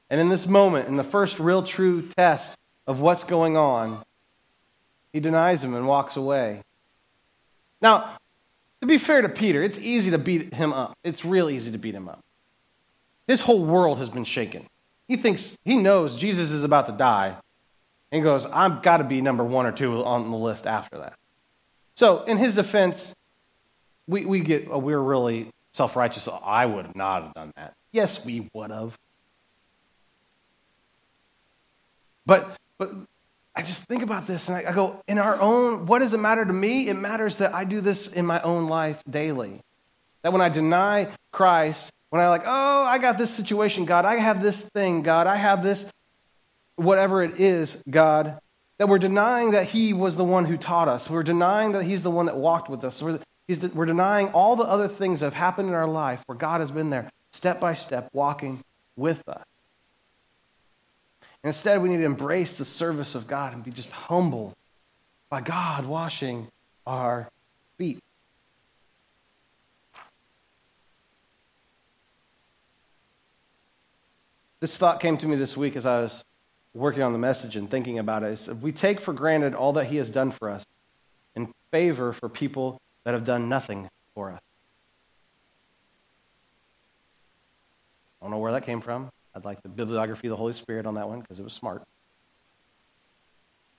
And 0.10 0.20
in 0.20 0.28
this 0.28 0.46
moment, 0.46 0.90
in 0.90 0.98
the 0.98 1.04
first 1.06 1.40
real 1.40 1.64
true 1.64 2.10
test 2.10 2.54
of 2.88 3.00
what's 3.00 3.24
going 3.24 3.58
on, 3.58 4.04
he 5.12 5.20
denies 5.20 5.64
him 5.64 5.74
and 5.74 5.88
walks 5.88 6.16
away. 6.16 6.64
Now, 7.82 8.18
to 8.82 8.88
be 8.88 8.98
fair 8.98 9.22
to 9.22 9.30
Peter, 9.30 9.62
it's 9.62 9.78
easy 9.78 10.12
to 10.12 10.18
beat 10.18 10.54
him 10.54 10.74
up. 10.74 10.98
It's 11.04 11.24
real 11.24 11.50
easy 11.50 11.72
to 11.72 11.78
beat 11.78 11.96
him 11.96 12.10
up. 12.10 12.20
His 13.28 13.42
whole 13.42 13.64
world 13.64 14.00
has 14.00 14.10
been 14.10 14.26
shaken. 14.26 14.68
He 15.08 15.16
thinks, 15.16 15.56
he 15.64 15.76
knows 15.76 16.16
Jesus 16.16 16.52
is 16.52 16.64
about 16.64 16.88
to 16.88 16.92
die. 16.92 17.38
And 18.12 18.24
goes, 18.24 18.46
I've 18.46 18.84
got 18.84 18.98
to 18.98 19.04
be 19.04 19.22
number 19.22 19.44
one 19.44 19.66
or 19.66 19.72
two 19.72 20.04
on 20.04 20.30
the 20.30 20.38
list 20.38 20.68
after 20.68 21.00
that. 21.00 21.14
So, 21.96 22.24
in 22.24 22.38
his 22.38 22.56
defense, 22.56 23.14
we, 24.08 24.26
we 24.26 24.40
get, 24.40 24.68
oh, 24.70 24.78
we're 24.78 25.00
really 25.00 25.50
self 25.72 25.96
righteous. 25.96 26.28
I 26.28 26.66
would 26.66 26.96
not 26.96 27.24
have 27.24 27.34
done 27.34 27.54
that. 27.56 27.74
Yes, 27.92 28.24
we 28.24 28.50
would 28.54 28.72
have. 28.72 28.98
But, 32.26 32.56
but 32.78 32.92
I 33.56 33.62
just 33.62 33.84
think 33.84 34.02
about 34.02 34.26
this 34.26 34.48
and 34.48 34.58
I, 34.58 34.72
I 34.72 34.74
go, 34.74 35.02
in 35.08 35.18
our 35.18 35.40
own, 35.40 35.86
what 35.86 36.00
does 36.00 36.14
it 36.14 36.20
matter 36.20 36.44
to 36.44 36.54
me? 36.54 36.88
It 36.88 36.96
matters 36.96 37.38
that 37.38 37.54
I 37.54 37.66
do 37.66 37.82
this 37.82 38.08
in 38.08 38.26
my 38.26 38.42
own 38.42 38.68
life 38.68 39.02
daily. 39.10 39.62
That 40.24 40.32
when 40.32 40.42
I 40.42 40.50
deny 40.50 41.10
Christ, 41.32 41.92
when 42.10 42.22
I 42.22 42.30
like, 42.30 42.44
oh, 42.46 42.84
I 42.84 42.98
got 42.98 43.18
this 43.18 43.32
situation, 43.32 43.86
God, 43.86 44.06
I 44.06 44.18
have 44.18 44.42
this 44.42 44.62
thing, 44.62 45.04
God, 45.04 45.28
I 45.28 45.36
have 45.36 45.64
this, 45.64 45.86
whatever 46.76 47.22
it 47.22 47.40
is, 47.40 47.78
God, 47.90 48.40
that 48.78 48.88
we're 48.88 49.00
denying 49.00 49.52
that 49.52 49.68
He 49.68 49.94
was 49.94 50.16
the 50.16 50.24
one 50.24 50.46
who 50.46 50.58
taught 50.58 50.88
us. 50.88 51.10
We're 51.10 51.24
denying 51.24 51.74
that 51.74 51.84
He's 51.84 52.04
the 52.04 52.12
one 52.12 52.26
that 52.26 52.38
walked 52.38 52.70
with 52.70 52.84
us. 52.84 53.02
We're, 53.02 53.20
we're 53.74 53.86
denying 53.86 54.30
all 54.30 54.56
the 54.56 54.64
other 54.64 54.88
things 54.88 55.20
that 55.20 55.28
have 55.28 55.34
happened 55.34 55.70
in 55.70 55.76
our 55.76 55.88
life 55.88 56.22
where 56.26 56.38
God 56.38 56.62
has 56.62 56.72
been 56.72 56.90
there, 56.90 57.10
step 57.32 57.60
by 57.60 57.76
step, 57.76 58.10
walking 58.14 58.64
with 58.96 59.22
us. 59.28 59.44
Instead, 61.44 61.82
we 61.82 61.90
need 61.90 61.98
to 61.98 62.06
embrace 62.06 62.54
the 62.54 62.66
service 62.66 63.16
of 63.16 63.28
God 63.28 63.54
and 63.54 63.64
be 63.64 63.72
just 63.72 63.90
humbled 63.92 64.54
by 65.30 65.42
God 65.42 65.86
washing 65.86 66.48
our 66.88 67.30
feet. 67.78 68.00
This 74.62 74.78
thought 74.78 75.02
came 75.02 75.18
to 75.18 75.28
me 75.28 75.36
this 75.36 75.58
week 75.58 75.76
as 75.76 75.86
I 75.86 76.00
was 76.00 76.24
working 76.74 77.04
on 77.04 77.12
the 77.12 77.20
message 77.20 77.58
and 77.58 77.70
thinking 77.70 78.00
about 78.00 78.24
it. 78.24 78.48
If 78.48 78.58
we 78.60 78.72
take 78.72 79.02
for 79.02 79.12
granted 79.12 79.54
all 79.54 79.74
that 79.74 79.88
He 79.88 79.98
has 79.98 80.10
done 80.10 80.32
for 80.32 80.50
us 80.50 80.66
in 81.36 81.54
favor 81.72 82.14
for 82.14 82.30
people 82.30 82.80
that 83.04 83.14
have 83.14 83.26
done 83.26 83.50
nothing 83.50 83.90
for 84.16 84.32
us. 84.32 84.40
I 88.22 88.26
don't 88.26 88.32
know 88.32 88.38
where 88.38 88.54
that 88.54 88.66
came 88.66 88.80
from. 88.80 89.10
I'd 89.36 89.46
like 89.46 89.62
the 89.64 89.70
bibliography 89.70 90.28
of 90.28 90.32
the 90.32 90.38
Holy 90.38 90.54
Spirit 90.54 90.86
on 90.86 90.96
that 90.96 91.10
one 91.10 91.22
because 91.22 91.40
it 91.40 91.44
was 91.44 91.54
smart. 91.54 91.84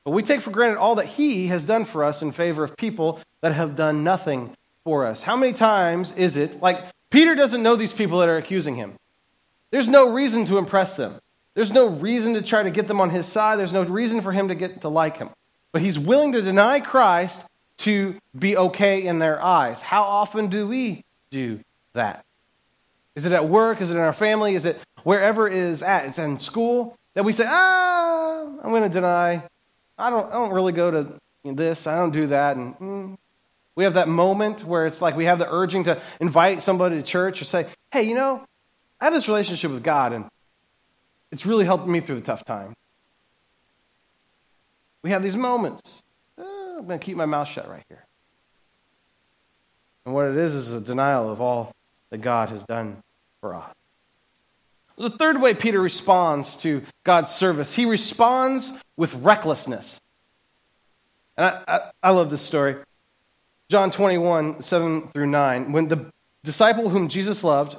But 0.05 0.11
we 0.11 0.23
take 0.23 0.41
for 0.41 0.51
granted 0.51 0.79
all 0.79 0.97
that 0.97 1.07
He 1.07 1.47
has 1.47 1.65
done 1.65 1.85
for 1.85 2.05
us 2.05 2.23
in 2.23 2.33
favor 2.33 2.63
of 2.63 2.77
people 2.77 3.21
that 3.41 3.53
have 3.53 3.77
done 3.77 4.05
nothing 4.05 4.55
for 4.85 5.07
us. 5.07 5.23
How 5.23 5.37
many 5.37 5.53
times 5.53 6.13
is 6.13 6.37
it 6.37 6.61
like 6.61 6.85
Peter 7.11 7.35
doesn't 7.35 7.63
know 7.63 7.77
these 7.77 7.93
people 7.93 8.19
that 8.19 8.29
are 8.29 8.37
accusing 8.37 8.77
him? 8.77 8.95
There's 9.71 9.89
no 9.89 10.13
reason 10.13 10.45
to 10.47 10.59
impress 10.59 10.95
them. 10.95 11.19
There's 11.55 11.73
no 11.73 11.87
reason 11.87 12.35
to 12.35 12.43
try 12.43 12.63
to 12.63 12.71
get 12.71 12.87
them 12.87 13.01
on 13.01 13.11
his 13.11 13.27
side. 13.27 13.59
There's 13.59 13.73
no 13.73 13.83
reason 13.83 14.21
for 14.21 14.33
him 14.33 14.49
to 14.49 14.55
get 14.55 14.83
to 14.83 14.89
like 14.89 15.17
him. 15.17 15.31
But 15.73 15.83
he's 15.83 15.99
willing 15.99 16.33
to 16.33 16.43
deny 16.43 16.81
Christ 16.81 17.41
to 17.79 18.17
be 18.39 18.57
okay 18.57 19.05
in 19.05 19.19
their 19.19 19.43
eyes. 19.43 19.81
How 19.81 20.03
often 20.03 20.49
do 20.49 20.69
we 20.69 21.05
do 21.31 21.61
that? 21.93 22.25
Is 23.15 23.27
it 23.27 23.33
at 23.33 23.49
work? 23.49 23.81
Is 23.81 23.91
it 23.91 23.95
in 23.95 24.01
our 24.01 24.13
family? 24.13 24.55
Is 24.55 24.65
it 24.65 24.81
wherever 25.05 25.47
it 25.47 25.55
is 25.55 25.83
at? 25.83 26.07
It's 26.07 26.19
in 26.19 26.39
school 26.39 26.97
that 27.15 27.25
we 27.25 27.33
say, 27.33 27.45
ah, 27.47 28.43
I'm 28.63 28.71
going 28.71 28.83
to 28.83 28.89
deny. 28.89 29.45
I 29.97 30.11
don't, 30.11 30.27
I 30.29 30.33
don't 30.33 30.53
really 30.53 30.73
go 30.73 30.91
to 30.91 31.21
this. 31.45 31.87
I 31.87 31.95
don't 31.95 32.11
do 32.11 32.27
that. 32.29 32.57
And 32.57 32.77
mm. 32.79 33.17
we 33.77 33.85
have 33.85 33.95
that 33.95 34.09
moment 34.09 34.65
where 34.65 34.87
it's 34.87 35.01
like 35.01 35.17
we 35.17 35.27
have 35.27 35.39
the 35.39 35.49
urging 35.49 35.85
to 35.85 36.03
invite 36.21 36.63
somebody 36.63 36.97
to 36.97 37.03
church 37.03 37.41
or 37.41 37.45
say, 37.45 37.67
hey, 37.93 38.03
you 38.03 38.15
know, 38.15 38.45
I 39.01 39.05
have 39.05 39.15
this 39.15 39.29
relationship 39.29 39.71
with 39.71 39.85
God 39.85 40.13
and 40.13 40.25
it's 41.31 41.47
really 41.47 41.65
helped 41.65 41.87
me 41.87 42.01
through 42.01 42.17
the 42.17 42.21
tough 42.23 42.45
time. 42.45 42.75
We 45.03 45.11
have 45.11 45.23
these 45.23 45.37
moments. 45.37 46.03
Oh, 46.39 46.77
I'm 46.79 46.87
going 46.87 46.99
to 46.99 47.05
keep 47.05 47.17
my 47.17 47.27
mouth 47.27 47.49
shut 47.49 47.69
right 47.69 47.85
here. 47.89 48.05
And 50.07 50.15
what 50.15 50.27
it 50.27 50.37
is 50.37 50.55
is 50.55 50.73
a 50.73 50.81
denial 50.81 51.31
of 51.31 51.41
all 51.41 51.73
that 52.11 52.19
God 52.19 52.49
has 52.49 52.63
done 52.65 53.03
for 53.41 53.55
us. 53.55 53.75
The 54.97 55.11
third 55.11 55.41
way 55.41 55.55
Peter 55.55 55.81
responds 55.81 56.57
to 56.59 56.83
God's 57.03 57.33
service, 57.33 57.75
he 57.75 57.87
responds 57.87 58.73
with 58.97 59.15
recklessness. 59.15 60.01
And 61.37 61.47
I, 61.47 61.65
I, 61.67 61.81
I, 62.03 62.11
love 62.11 62.31
this 62.31 62.43
story. 62.43 62.77
John 63.69 63.91
21, 63.91 64.63
7 64.63 65.09
through 65.09 65.27
9. 65.27 65.73
When 65.73 65.89
the 65.89 66.13
disciple 66.45 66.89
whom 66.89 67.09
Jesus 67.09 67.43
loved 67.43 67.77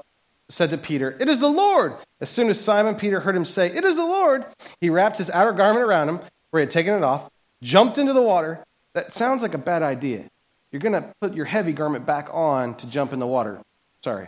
said 0.49 0.71
to 0.71 0.78
Peter, 0.78 1.15
It 1.19 1.30
is 1.30 1.39
the 1.39 1.47
Lord. 1.49 1.95
As 2.19 2.30
soon 2.30 2.49
as 2.49 2.60
Simon 2.60 2.95
Peter 2.95 3.21
heard 3.21 3.36
him 3.36 3.45
say, 3.45 3.67
It 3.67 3.86
is 3.86 3.95
the 3.95 4.06
Lord, 4.06 4.45
he 4.82 4.89
wrapped 4.89 5.17
his 5.17 5.30
outer 5.30 5.54
garment 5.54 5.86
around 5.86 6.10
him, 6.10 6.19
where 6.51 6.62
he 6.62 6.65
had 6.65 6.71
taken 6.71 6.95
it 6.95 7.04
off, 7.04 7.30
jumped 7.63 7.97
into 7.97 8.13
the 8.13 8.21
water. 8.21 8.63
That 8.93 9.13
sounds 9.13 9.41
like 9.41 9.54
a 9.54 9.60
bad 9.60 9.84
idea. 9.84 10.25
You're 10.71 10.82
going 10.82 11.01
to 11.01 11.13
put 11.21 11.34
your 11.34 11.45
heavy 11.45 11.71
garment 11.71 12.06
back 12.06 12.28
on 12.32 12.75
to 12.75 12.88
jump 12.88 13.13
in 13.13 13.19
the 13.19 13.28
water. 13.28 13.62
Sorry. 14.04 14.28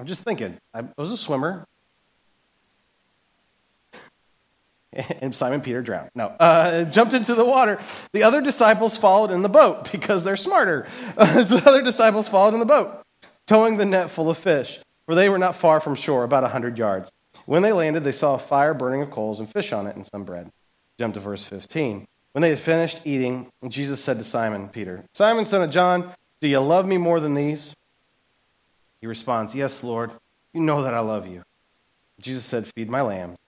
I'm 0.00 0.06
just 0.06 0.22
thinking. 0.22 0.56
I 0.72 0.84
was 0.96 1.12
a 1.12 1.16
swimmer. 1.16 1.66
And 5.20 5.36
Simon 5.36 5.60
Peter 5.60 5.82
drowned. 5.82 6.10
No, 6.16 6.26
uh, 6.26 6.82
jumped 6.82 7.14
into 7.14 7.36
the 7.36 7.44
water. 7.44 7.78
The 8.12 8.24
other 8.24 8.40
disciples 8.40 8.96
followed 8.96 9.30
in 9.30 9.42
the 9.42 9.48
boat 9.48 9.88
because 9.92 10.24
they're 10.24 10.36
smarter. 10.36 10.88
the 11.16 11.62
other 11.64 11.80
disciples 11.80 12.28
followed 12.28 12.54
in 12.54 12.60
the 12.60 12.66
boat, 12.66 13.00
towing 13.46 13.76
the 13.76 13.84
net 13.84 14.10
full 14.10 14.28
of 14.28 14.36
fish, 14.36 14.80
for 15.06 15.14
they 15.14 15.28
were 15.28 15.38
not 15.38 15.54
far 15.54 15.78
from 15.78 15.94
shore, 15.94 16.24
about 16.24 16.42
a 16.42 16.48
hundred 16.48 16.76
yards. 16.76 17.08
When 17.46 17.62
they 17.62 17.72
landed, 17.72 18.02
they 18.02 18.10
saw 18.10 18.34
a 18.34 18.38
fire 18.38 18.74
burning 18.74 19.02
of 19.02 19.12
coals 19.12 19.38
and 19.38 19.48
fish 19.48 19.72
on 19.72 19.86
it 19.86 19.94
and 19.94 20.04
some 20.04 20.24
bread. 20.24 20.50
Jump 20.98 21.14
to 21.14 21.20
verse 21.20 21.44
15. 21.44 22.08
When 22.32 22.42
they 22.42 22.50
had 22.50 22.58
finished 22.58 22.98
eating, 23.04 23.52
Jesus 23.68 24.02
said 24.02 24.18
to 24.18 24.24
Simon 24.24 24.70
Peter, 24.70 25.04
Simon, 25.14 25.44
son 25.44 25.62
of 25.62 25.70
John, 25.70 26.12
do 26.40 26.48
you 26.48 26.58
love 26.58 26.84
me 26.84 26.96
more 26.96 27.20
than 27.20 27.34
these? 27.34 27.76
He 29.00 29.06
responds, 29.06 29.54
Yes, 29.54 29.82
Lord, 29.82 30.10
you 30.52 30.60
know 30.60 30.82
that 30.82 30.94
I 30.94 31.00
love 31.00 31.26
you. 31.26 31.42
Jesus 32.20 32.44
said, 32.44 32.66
Feed 32.74 32.90
my 32.90 33.00
lambs. 33.00 33.38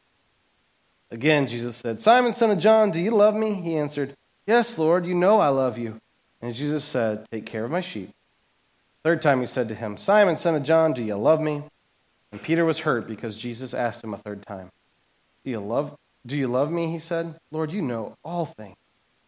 Again, 1.10 1.46
Jesus 1.46 1.76
said, 1.76 2.00
Simon, 2.00 2.32
son 2.32 2.50
of 2.50 2.58
John, 2.58 2.90
do 2.90 2.98
you 2.98 3.10
love 3.10 3.34
me? 3.34 3.54
He 3.54 3.76
answered, 3.76 4.16
Yes, 4.46 4.78
Lord, 4.78 5.04
you 5.06 5.14
know 5.14 5.40
I 5.40 5.48
love 5.48 5.76
you. 5.76 6.00
And 6.40 6.54
Jesus 6.54 6.84
said, 6.84 7.26
Take 7.30 7.46
care 7.46 7.64
of 7.64 7.70
my 7.70 7.80
sheep. 7.80 8.10
Third 9.04 9.20
time 9.20 9.40
he 9.40 9.46
said 9.46 9.68
to 9.68 9.74
him, 9.74 9.96
Simon, 9.96 10.36
son 10.36 10.54
of 10.54 10.62
John, 10.62 10.92
do 10.92 11.02
you 11.02 11.16
love 11.16 11.40
me? 11.40 11.64
And 12.30 12.40
Peter 12.40 12.64
was 12.64 12.80
hurt 12.80 13.06
because 13.06 13.36
Jesus 13.36 13.74
asked 13.74 14.02
him 14.02 14.14
a 14.14 14.18
third 14.18 14.42
time, 14.42 14.70
Do 15.44 15.50
you 15.50 15.60
love, 15.60 15.96
do 16.24 16.36
you 16.36 16.48
love 16.48 16.70
me? 16.70 16.90
He 16.90 16.98
said, 16.98 17.34
Lord, 17.50 17.72
you 17.72 17.82
know 17.82 18.16
all 18.24 18.46
things. 18.46 18.76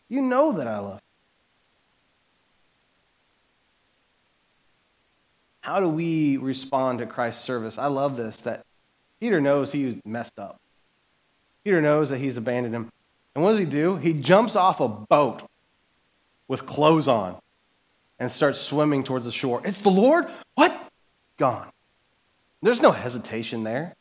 You 0.09 0.23
know 0.23 0.53
that 0.53 0.67
I 0.67 0.79
love 0.79 1.01
you. 1.03 1.14
How 5.65 5.81
do 5.81 5.89
we 5.89 6.37
respond 6.37 6.99
to 6.99 7.07
Christ's 7.07 7.43
service? 7.43 7.79
I 7.79 7.87
love 7.87 8.19
this 8.19 8.37
that 8.43 8.67
Peter 9.19 9.41
knows 9.41 9.73
he 9.73 9.99
messed 10.05 10.39
up. 10.39 10.61
Peter 11.65 11.81
knows 11.81 12.11
that 12.11 12.19
he's 12.19 12.37
abandoned 12.37 12.75
him. 12.75 12.93
And 13.35 13.43
what 13.43 13.53
does 13.53 13.61
he 13.61 13.65
do? 13.65 13.97
He 13.97 14.13
jumps 14.13 14.57
off 14.57 14.81
a 14.81 14.89
boat 14.89 15.49
with 16.49 16.67
clothes 16.67 17.09
on 17.09 17.39
and 18.19 18.31
starts 18.31 18.61
swimming 18.61 19.05
towards 19.05 19.25
the 19.25 19.33
shore. 19.33 19.63
It's 19.65 19.81
the 19.81 19.89
Lord? 19.89 20.27
What? 20.55 20.79
Gone. 21.39 21.71
There's 22.61 22.83
no 22.83 22.93
hesitation 22.93 23.65
there. 23.65 23.95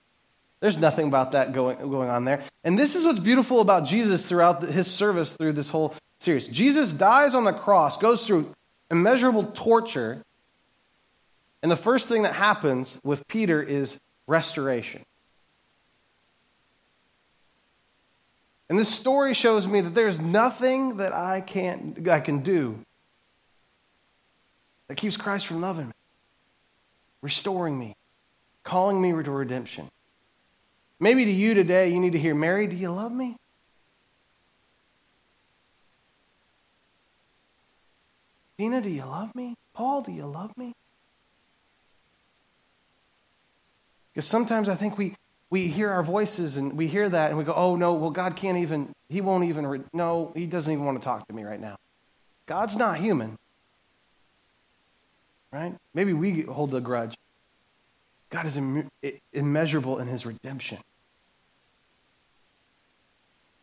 There's 0.59 0.75
nothing 0.75 1.07
about 1.07 1.31
that 1.31 1.53
going, 1.53 1.77
going 1.77 2.09
on 2.09 2.25
there. 2.25 2.43
And 2.65 2.77
this 2.77 2.93
is 2.93 3.05
what's 3.05 3.19
beautiful 3.19 3.61
about 3.61 3.85
Jesus 3.85 4.25
throughout 4.25 4.59
the, 4.59 4.69
his 4.69 4.87
service 4.87 5.31
through 5.31 5.53
this 5.53 5.69
whole 5.69 5.95
series. 6.19 6.49
Jesus 6.49 6.91
dies 6.91 7.33
on 7.33 7.45
the 7.45 7.53
cross, 7.53 7.95
goes 7.95 8.27
through 8.27 8.53
immeasurable 8.91 9.45
torture, 9.55 10.23
and 11.63 11.71
the 11.71 11.77
first 11.77 12.07
thing 12.07 12.21
that 12.21 12.33
happens 12.33 12.99
with 13.03 13.27
Peter 13.27 13.63
is 13.63 13.97
restoration. 14.27 15.03
And 18.69 18.77
this 18.77 18.89
story 18.89 19.33
shows 19.33 19.65
me 19.65 19.81
that 19.81 19.95
there's 19.95 20.19
nothing 20.19 20.97
that 20.97 21.13
I 21.13 21.41
can't 21.41 22.07
I 22.07 22.19
can 22.19 22.43
do 22.43 22.77
that 24.87 24.95
keeps 24.95 25.17
Christ 25.17 25.47
from 25.47 25.61
loving 25.61 25.87
me, 25.87 25.93
restoring 27.23 27.79
me, 27.79 27.95
calling 28.63 29.01
me 29.01 29.11
to 29.11 29.31
redemption, 29.31 29.89
Maybe 31.03 31.25
to 31.25 31.31
you 31.31 31.53
today, 31.53 31.89
you 31.89 31.99
need 31.99 32.13
to 32.13 32.17
hear, 32.17 32.33
Mary, 32.33 32.65
do 32.65 32.77
you 32.77 32.89
love 32.89 33.11
me? 33.11 33.35
Tina, 38.57 38.79
do 38.79 38.87
you 38.87 39.03
love 39.03 39.35
me? 39.35 39.55
Paul, 39.73 40.01
do 40.01 40.13
you 40.13 40.25
love 40.25 40.55
me? 40.55 40.73
Because 44.13 44.27
sometimes 44.27 44.69
I 44.69 44.75
think 44.75 44.97
we, 44.97 45.15
we 45.49 45.67
hear 45.67 45.89
our 45.89 46.03
voices 46.03 46.57
and 46.57 46.73
we 46.73 46.87
hear 46.87 47.09
that 47.09 47.29
and 47.29 47.37
we 47.37 47.43
go, 47.43 47.53
oh, 47.53 47.75
no, 47.75 47.93
well, 47.93 48.11
God 48.11 48.35
can't 48.35 48.57
even, 48.59 48.93
He 49.09 49.21
won't 49.21 49.45
even, 49.45 49.65
re- 49.65 49.81
no, 49.91 50.31
He 50.35 50.45
doesn't 50.45 50.71
even 50.71 50.85
want 50.85 50.99
to 51.01 51.03
talk 51.03 51.27
to 51.27 51.33
me 51.33 51.43
right 51.43 51.59
now. 51.59 51.77
God's 52.45 52.75
not 52.75 52.97
human. 52.97 53.37
Right? 55.51 55.75
Maybe 55.93 56.13
we 56.13 56.41
hold 56.41 56.71
the 56.71 56.81
grudge. 56.81 57.15
God 58.29 58.45
is 58.45 58.57
Im- 58.57 58.89
immeasurable 59.31 59.99
in 59.99 60.07
His 60.07 60.25
redemption. 60.25 60.79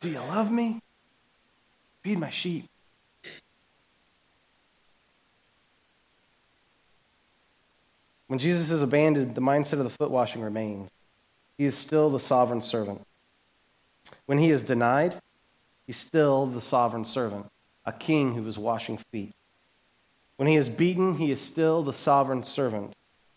Do 0.01 0.09
you 0.09 0.19
love 0.19 0.51
me? 0.51 0.81
Feed 2.03 2.19
my 2.19 2.31
sheep. 2.31 2.69
When 8.31 8.39
Jesus 8.39 8.71
is 8.71 8.81
abandoned, 8.81 9.35
the 9.35 9.41
mindset 9.41 9.73
of 9.81 9.83
the 9.83 9.91
foot 9.91 10.13
washing 10.13 10.41
remains. 10.41 10.89
He 11.59 11.65
is 11.65 11.77
still 11.77 12.11
the 12.11 12.21
sovereign 12.21 12.63
servant. 12.63 13.05
When 14.27 14.39
he 14.39 14.53
is 14.53 14.63
denied, 14.63 15.21
he's 15.85 15.97
still 15.97 16.47
the 16.47 16.61
sovereign 16.61 17.05
servant, 17.05 17.47
a 17.85 17.93
king 17.93 18.37
who 18.37 18.47
is 18.47 18.57
washing 18.57 18.99
feet. 19.11 19.33
When 20.37 20.47
he 20.47 20.55
is 20.55 20.69
beaten, 20.69 21.17
he 21.17 21.33
is 21.33 21.41
still 21.41 21.83
the 21.83 21.93
sovereign 21.93 22.45
servant. 22.45 22.95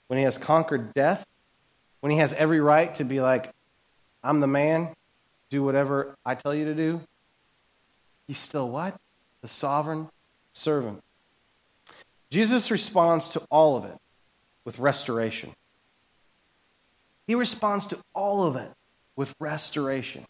When 0.10 0.20
he 0.20 0.26
has 0.26 0.38
conquered 0.38 0.94
death, 0.94 1.26
when 2.02 2.12
he 2.12 2.20
has 2.20 2.32
every 2.34 2.60
right 2.60 2.94
to 2.94 3.04
be 3.04 3.20
like, 3.20 3.50
I'm 4.24 4.42
the 4.42 4.48
man, 4.48 4.90
do 5.50 5.64
whatever 5.64 6.14
I 6.24 6.36
tell 6.36 6.54
you 6.54 6.66
to 6.66 6.76
do, 6.76 7.02
he's 8.28 8.38
still 8.38 8.70
what? 8.70 8.96
The 9.42 9.48
sovereign 9.48 10.10
servant. 10.54 11.02
Jesus 12.30 12.70
responds 12.70 13.30
to 13.30 13.40
all 13.50 13.76
of 13.76 13.86
it 13.86 13.98
with 14.66 14.80
restoration. 14.80 15.54
He 17.28 17.36
responds 17.36 17.86
to 17.88 17.98
all 18.14 18.44
of 18.44 18.56
it 18.56 18.72
with 19.16 19.34
restoration. 19.40 20.26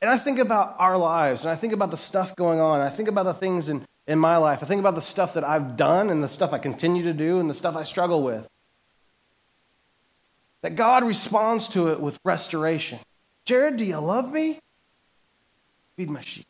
And 0.00 0.10
I 0.10 0.18
think 0.18 0.38
about 0.38 0.76
our 0.78 0.98
lives, 0.98 1.42
and 1.42 1.50
I 1.50 1.56
think 1.56 1.72
about 1.72 1.90
the 1.90 1.96
stuff 1.96 2.34
going 2.34 2.60
on, 2.60 2.80
I 2.80 2.90
think 2.90 3.08
about 3.08 3.24
the 3.24 3.34
things 3.34 3.68
in, 3.68 3.86
in 4.06 4.18
my 4.18 4.36
life, 4.36 4.62
I 4.62 4.66
think 4.66 4.80
about 4.80 4.96
the 4.96 5.02
stuff 5.02 5.34
that 5.34 5.44
I've 5.44 5.76
done 5.76 6.10
and 6.10 6.22
the 6.22 6.28
stuff 6.28 6.52
I 6.52 6.58
continue 6.58 7.04
to 7.04 7.12
do 7.12 7.38
and 7.38 7.48
the 7.48 7.54
stuff 7.54 7.76
I 7.76 7.84
struggle 7.84 8.22
with. 8.22 8.46
That 10.62 10.76
God 10.76 11.04
responds 11.04 11.68
to 11.68 11.88
it 11.88 12.00
with 12.00 12.18
restoration. 12.24 12.98
Jared, 13.44 13.76
do 13.76 13.84
you 13.84 13.98
love 13.98 14.32
me? 14.32 14.58
Feed 15.96 16.10
my 16.10 16.20
sheep. 16.20 16.46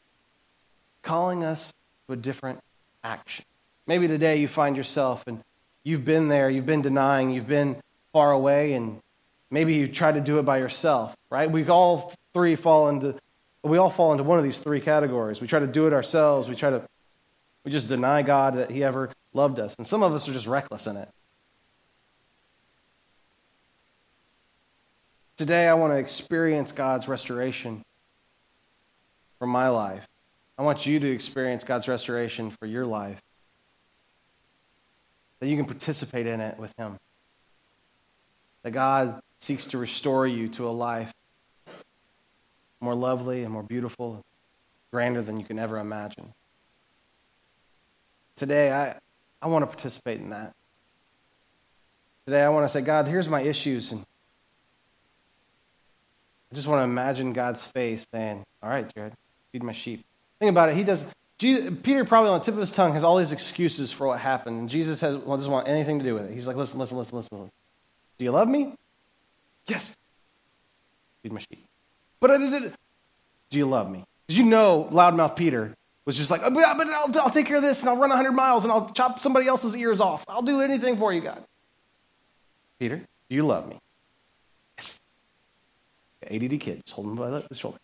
Calling 1.02 1.44
us 1.44 1.72
to 2.06 2.14
a 2.14 2.16
different 2.16 2.60
action. 3.04 3.44
Maybe 3.86 4.08
today 4.08 4.36
you 4.36 4.48
find 4.48 4.76
yourself 4.76 5.24
in 5.26 5.42
You've 5.84 6.04
been 6.04 6.28
there, 6.28 6.48
you've 6.48 6.66
been 6.66 6.82
denying, 6.82 7.30
you've 7.30 7.48
been 7.48 7.76
far 8.12 8.30
away, 8.30 8.74
and 8.74 9.00
maybe 9.50 9.74
you 9.74 9.88
try 9.88 10.12
to 10.12 10.20
do 10.20 10.38
it 10.38 10.44
by 10.44 10.58
yourself, 10.58 11.14
right? 11.30 11.50
We 11.50 11.66
all 11.68 12.12
three 12.32 12.56
fall 12.56 12.88
into 12.88 13.16
we 13.64 13.78
all 13.78 13.90
fall 13.90 14.10
into 14.10 14.24
one 14.24 14.38
of 14.38 14.44
these 14.44 14.58
three 14.58 14.80
categories. 14.80 15.40
We 15.40 15.46
try 15.46 15.60
to 15.60 15.68
do 15.68 15.86
it 15.86 15.92
ourselves, 15.92 16.48
we 16.48 16.56
try 16.56 16.70
to 16.70 16.82
we 17.64 17.70
just 17.70 17.88
deny 17.88 18.22
God 18.22 18.56
that 18.56 18.70
He 18.70 18.82
ever 18.82 19.10
loved 19.32 19.58
us. 19.58 19.74
And 19.78 19.86
some 19.86 20.02
of 20.02 20.12
us 20.12 20.28
are 20.28 20.32
just 20.32 20.46
reckless 20.46 20.86
in 20.86 20.96
it. 20.96 21.08
Today 25.36 25.66
I 25.66 25.74
want 25.74 25.92
to 25.92 25.98
experience 25.98 26.72
God's 26.72 27.08
restoration 27.08 27.82
for 29.38 29.46
my 29.46 29.68
life. 29.68 30.06
I 30.58 30.62
want 30.62 30.86
you 30.86 31.00
to 31.00 31.10
experience 31.10 31.64
God's 31.64 31.88
restoration 31.88 32.50
for 32.50 32.66
your 32.66 32.86
life 32.86 33.20
that 35.42 35.48
you 35.48 35.56
can 35.56 35.66
participate 35.66 36.28
in 36.28 36.40
it 36.40 36.56
with 36.56 36.72
Him. 36.78 36.96
That 38.62 38.70
God 38.70 39.20
seeks 39.40 39.66
to 39.66 39.78
restore 39.78 40.24
you 40.24 40.46
to 40.50 40.68
a 40.68 40.70
life 40.70 41.12
more 42.80 42.94
lovely 42.94 43.42
and 43.42 43.52
more 43.52 43.64
beautiful, 43.64 44.22
grander 44.92 45.20
than 45.20 45.40
you 45.40 45.44
can 45.44 45.58
ever 45.58 45.78
imagine. 45.78 46.32
Today, 48.36 48.70
I, 48.70 48.94
I 49.44 49.48
want 49.48 49.64
to 49.64 49.66
participate 49.66 50.20
in 50.20 50.30
that. 50.30 50.52
Today, 52.24 52.42
I 52.42 52.48
want 52.50 52.64
to 52.64 52.72
say, 52.72 52.80
God, 52.80 53.08
here's 53.08 53.28
my 53.28 53.40
issues. 53.40 53.90
And 53.90 54.06
I 56.52 56.54
just 56.54 56.68
want 56.68 56.78
to 56.78 56.84
imagine 56.84 57.32
God's 57.32 57.64
face 57.64 58.06
saying, 58.14 58.44
All 58.62 58.70
right, 58.70 58.88
Jared, 58.94 59.14
feed 59.50 59.64
my 59.64 59.72
sheep. 59.72 60.04
Think 60.38 60.50
about 60.50 60.68
it. 60.68 60.76
He 60.76 60.84
does 60.84 61.04
Jesus, 61.42 61.74
Peter, 61.82 62.04
probably 62.04 62.30
on 62.30 62.38
the 62.38 62.44
tip 62.44 62.54
of 62.54 62.60
his 62.60 62.70
tongue, 62.70 62.92
has 62.92 63.02
all 63.02 63.16
these 63.16 63.32
excuses 63.32 63.90
for 63.90 64.06
what 64.06 64.20
happened. 64.20 64.60
And 64.60 64.68
Jesus 64.68 65.00
has, 65.00 65.16
well, 65.16 65.36
doesn't 65.36 65.50
want 65.50 65.66
anything 65.66 65.98
to 65.98 66.04
do 66.04 66.14
with 66.14 66.26
it. 66.26 66.32
He's 66.32 66.46
like, 66.46 66.54
listen, 66.54 66.78
listen, 66.78 66.96
listen, 66.96 67.18
listen. 67.18 67.50
Do 68.16 68.24
you 68.24 68.30
love 68.30 68.46
me? 68.46 68.76
Yes. 69.66 69.96
Feed 71.20 71.32
my 71.32 71.40
sheep. 71.40 71.66
But 72.20 72.30
I 72.30 72.38
did 72.38 72.72
Do 73.50 73.58
you 73.58 73.66
love 73.68 73.90
me? 73.90 74.04
Because 74.24 74.38
you 74.38 74.44
know, 74.44 74.88
loudmouth 74.92 75.34
Peter 75.34 75.74
was 76.04 76.16
just 76.16 76.30
like, 76.30 76.42
oh, 76.44 76.50
but 76.50 76.86
I'll, 76.86 77.20
I'll 77.20 77.30
take 77.30 77.46
care 77.46 77.56
of 77.56 77.62
this 77.62 77.80
and 77.80 77.88
I'll 77.88 77.96
run 77.96 78.10
100 78.10 78.30
miles 78.30 78.62
and 78.62 78.72
I'll 78.72 78.90
chop 78.90 79.18
somebody 79.18 79.48
else's 79.48 79.74
ears 79.74 80.00
off. 80.00 80.24
I'll 80.28 80.42
do 80.42 80.60
anything 80.60 80.96
for 80.96 81.12
you, 81.12 81.22
God. 81.22 81.42
Peter, 82.78 82.98
do 83.28 83.34
you 83.34 83.44
love 83.44 83.66
me? 83.68 83.80
Yes. 84.78 85.00
ADD 86.22 86.60
kids, 86.60 86.92
hold 86.92 87.08
him 87.08 87.16
by 87.16 87.30
the 87.30 87.54
shoulder. 87.56 87.78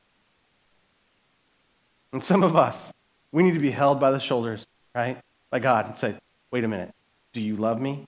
And 2.12 2.22
some 2.22 2.44
of 2.44 2.54
us, 2.54 2.92
we 3.32 3.42
need 3.42 3.54
to 3.54 3.60
be 3.60 3.70
held 3.70 4.00
by 4.00 4.10
the 4.10 4.20
shoulders, 4.20 4.66
right? 4.94 5.20
By 5.50 5.58
God 5.58 5.86
and 5.86 5.98
say, 5.98 6.14
wait 6.50 6.64
a 6.64 6.68
minute, 6.68 6.94
do 7.32 7.40
you 7.40 7.56
love 7.56 7.80
me? 7.80 8.06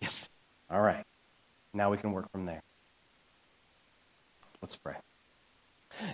Yes. 0.00 0.28
All 0.70 0.80
right. 0.80 1.04
Now 1.72 1.90
we 1.90 1.96
can 1.96 2.12
work 2.12 2.30
from 2.32 2.46
there. 2.46 2.62
Let's 4.62 4.76
pray. 4.76 4.94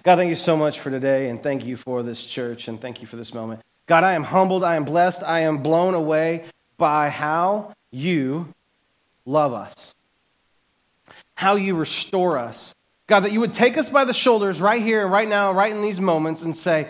God, 0.02 0.16
thank 0.16 0.30
you 0.30 0.36
so 0.36 0.56
much 0.56 0.80
for 0.80 0.90
today, 0.90 1.28
and 1.28 1.42
thank 1.42 1.64
you 1.64 1.76
for 1.76 2.02
this 2.02 2.24
church, 2.24 2.68
and 2.68 2.80
thank 2.80 3.00
you 3.00 3.06
for 3.06 3.16
this 3.16 3.34
moment. 3.34 3.60
God, 3.86 4.04
I 4.04 4.14
am 4.14 4.24
humbled, 4.24 4.64
I 4.64 4.76
am 4.76 4.84
blessed, 4.84 5.22
I 5.22 5.40
am 5.40 5.58
blown 5.58 5.94
away 5.94 6.46
by 6.76 7.08
how 7.08 7.74
you 7.90 8.52
love 9.24 9.52
us, 9.52 9.94
how 11.34 11.56
you 11.56 11.74
restore 11.76 12.38
us. 12.38 12.74
God, 13.06 13.20
that 13.20 13.32
you 13.32 13.38
would 13.38 13.52
take 13.52 13.78
us 13.78 13.88
by 13.88 14.04
the 14.04 14.14
shoulders 14.14 14.60
right 14.60 14.82
here 14.82 15.02
and 15.02 15.12
right 15.12 15.28
now, 15.28 15.52
right 15.52 15.70
in 15.70 15.82
these 15.82 16.00
moments, 16.00 16.42
and 16.42 16.56
say, 16.56 16.88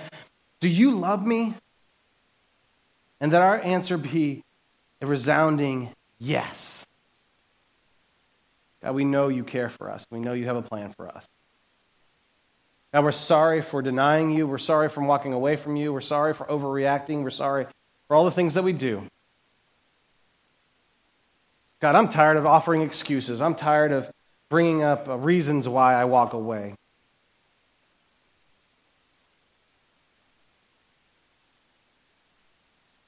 do 0.67 0.73
you 0.73 0.91
love 0.91 1.25
me? 1.25 1.55
And 3.21 3.33
that 3.33 3.41
our 3.41 3.61
answer 3.61 3.97
be 3.97 4.43
a 5.01 5.07
resounding 5.07 5.91
yes. 6.19 6.85
God, 8.83 8.97
we 8.97 9.05
know 9.05 9.29
you 9.29 9.45
care 9.45 9.69
for 9.69 9.89
us. 9.93 10.05
We 10.11 10.19
know 10.19 10.33
you 10.33 10.47
have 10.47 10.57
a 10.57 10.63
plan 10.63 10.93
for 10.97 11.07
us. 11.07 11.25
God, 12.93 13.05
we're 13.05 13.13
sorry 13.13 13.63
for 13.63 13.81
denying 13.81 14.33
you. 14.33 14.49
We're 14.49 14.59
sorry 14.59 14.89
for 14.89 15.05
walking 15.05 15.33
away 15.33 15.55
from 15.55 15.77
you. 15.77 15.93
We're 15.93 16.01
sorry 16.01 16.35
for 16.35 16.47
overreacting. 16.47 17.23
We're 17.23 17.31
sorry 17.31 17.69
for 18.09 18.17
all 18.17 18.25
the 18.25 18.33
things 18.33 18.55
that 18.55 18.65
we 18.65 18.73
do. 18.73 19.05
God, 21.79 21.95
I'm 21.95 22.09
tired 22.09 22.39
of 22.39 22.45
offering 22.45 22.83
excuses. 22.83 23.41
I'm 23.41 23.55
tired 23.55 23.93
of 23.93 24.11
bringing 24.49 24.83
up 24.83 25.07
reasons 25.07 25.69
why 25.69 25.95
I 25.95 26.07
walk 26.07 26.33
away. 26.33 26.75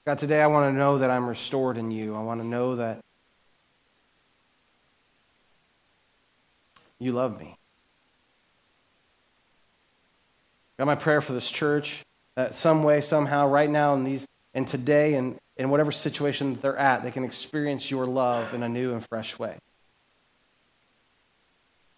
God, 0.08 0.18
today 0.18 0.40
I 0.40 0.46
want 0.46 0.72
to 0.72 0.78
know 0.78 0.96
that 0.96 1.10
I'm 1.10 1.28
restored 1.28 1.76
in 1.76 1.90
you. 1.90 2.16
I 2.16 2.20
want 2.20 2.40
to 2.40 2.46
know 2.46 2.76
that 2.76 3.04
you 6.98 7.12
love 7.12 7.38
me. 7.38 7.58
God, 10.78 10.86
my 10.86 10.94
prayer 10.94 11.20
for 11.20 11.34
this 11.34 11.50
church 11.50 12.06
that 12.36 12.54
some 12.54 12.84
way, 12.84 13.02
somehow, 13.02 13.48
right 13.48 13.68
now, 13.68 13.92
in 13.96 14.04
these, 14.04 14.26
and 14.54 14.66
today, 14.66 15.12
and 15.12 15.36
in 15.58 15.68
whatever 15.68 15.92
situation 15.92 16.54
that 16.54 16.62
they're 16.62 16.78
at, 16.78 17.02
they 17.02 17.10
can 17.10 17.24
experience 17.24 17.90
your 17.90 18.06
love 18.06 18.54
in 18.54 18.62
a 18.62 18.68
new 18.70 18.94
and 18.94 19.06
fresh 19.06 19.38
way. 19.38 19.58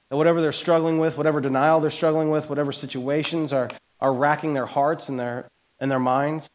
That 0.09 0.17
whatever 0.17 0.41
they're 0.41 0.51
struggling 0.51 0.99
with, 0.99 1.17
whatever 1.17 1.41
denial 1.41 1.79
they're 1.79 1.93
struggling 1.93 2.29
with, 2.29 2.49
whatever 2.49 2.73
situations 2.73 3.53
are, 3.53 3.71
are 4.01 4.13
racking 4.13 4.55
their 4.55 4.67
hearts 4.67 5.09
and 5.09 5.17
their, 5.17 5.49
and 5.79 5.89
their 5.89 6.01
minds, 6.01 6.51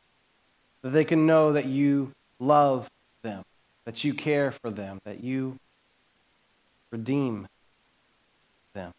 that 0.86 0.92
they 0.92 1.04
can 1.04 1.26
know 1.26 1.54
that 1.54 1.66
you 1.66 2.12
love 2.40 2.88
them, 3.24 3.42
that 3.86 4.04
you 4.04 4.14
care 4.14 4.52
for 4.52 4.70
them, 4.70 5.00
that 5.04 5.24
you 5.24 5.58
redeem 6.92 7.48
them. 8.76 8.92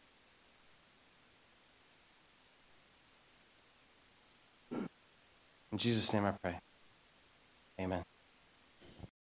In 4.72 5.78
Jesus' 5.78 6.12
name 6.12 6.24
I 6.24 6.32
pray. 6.32 6.58
Amen. 7.78 8.02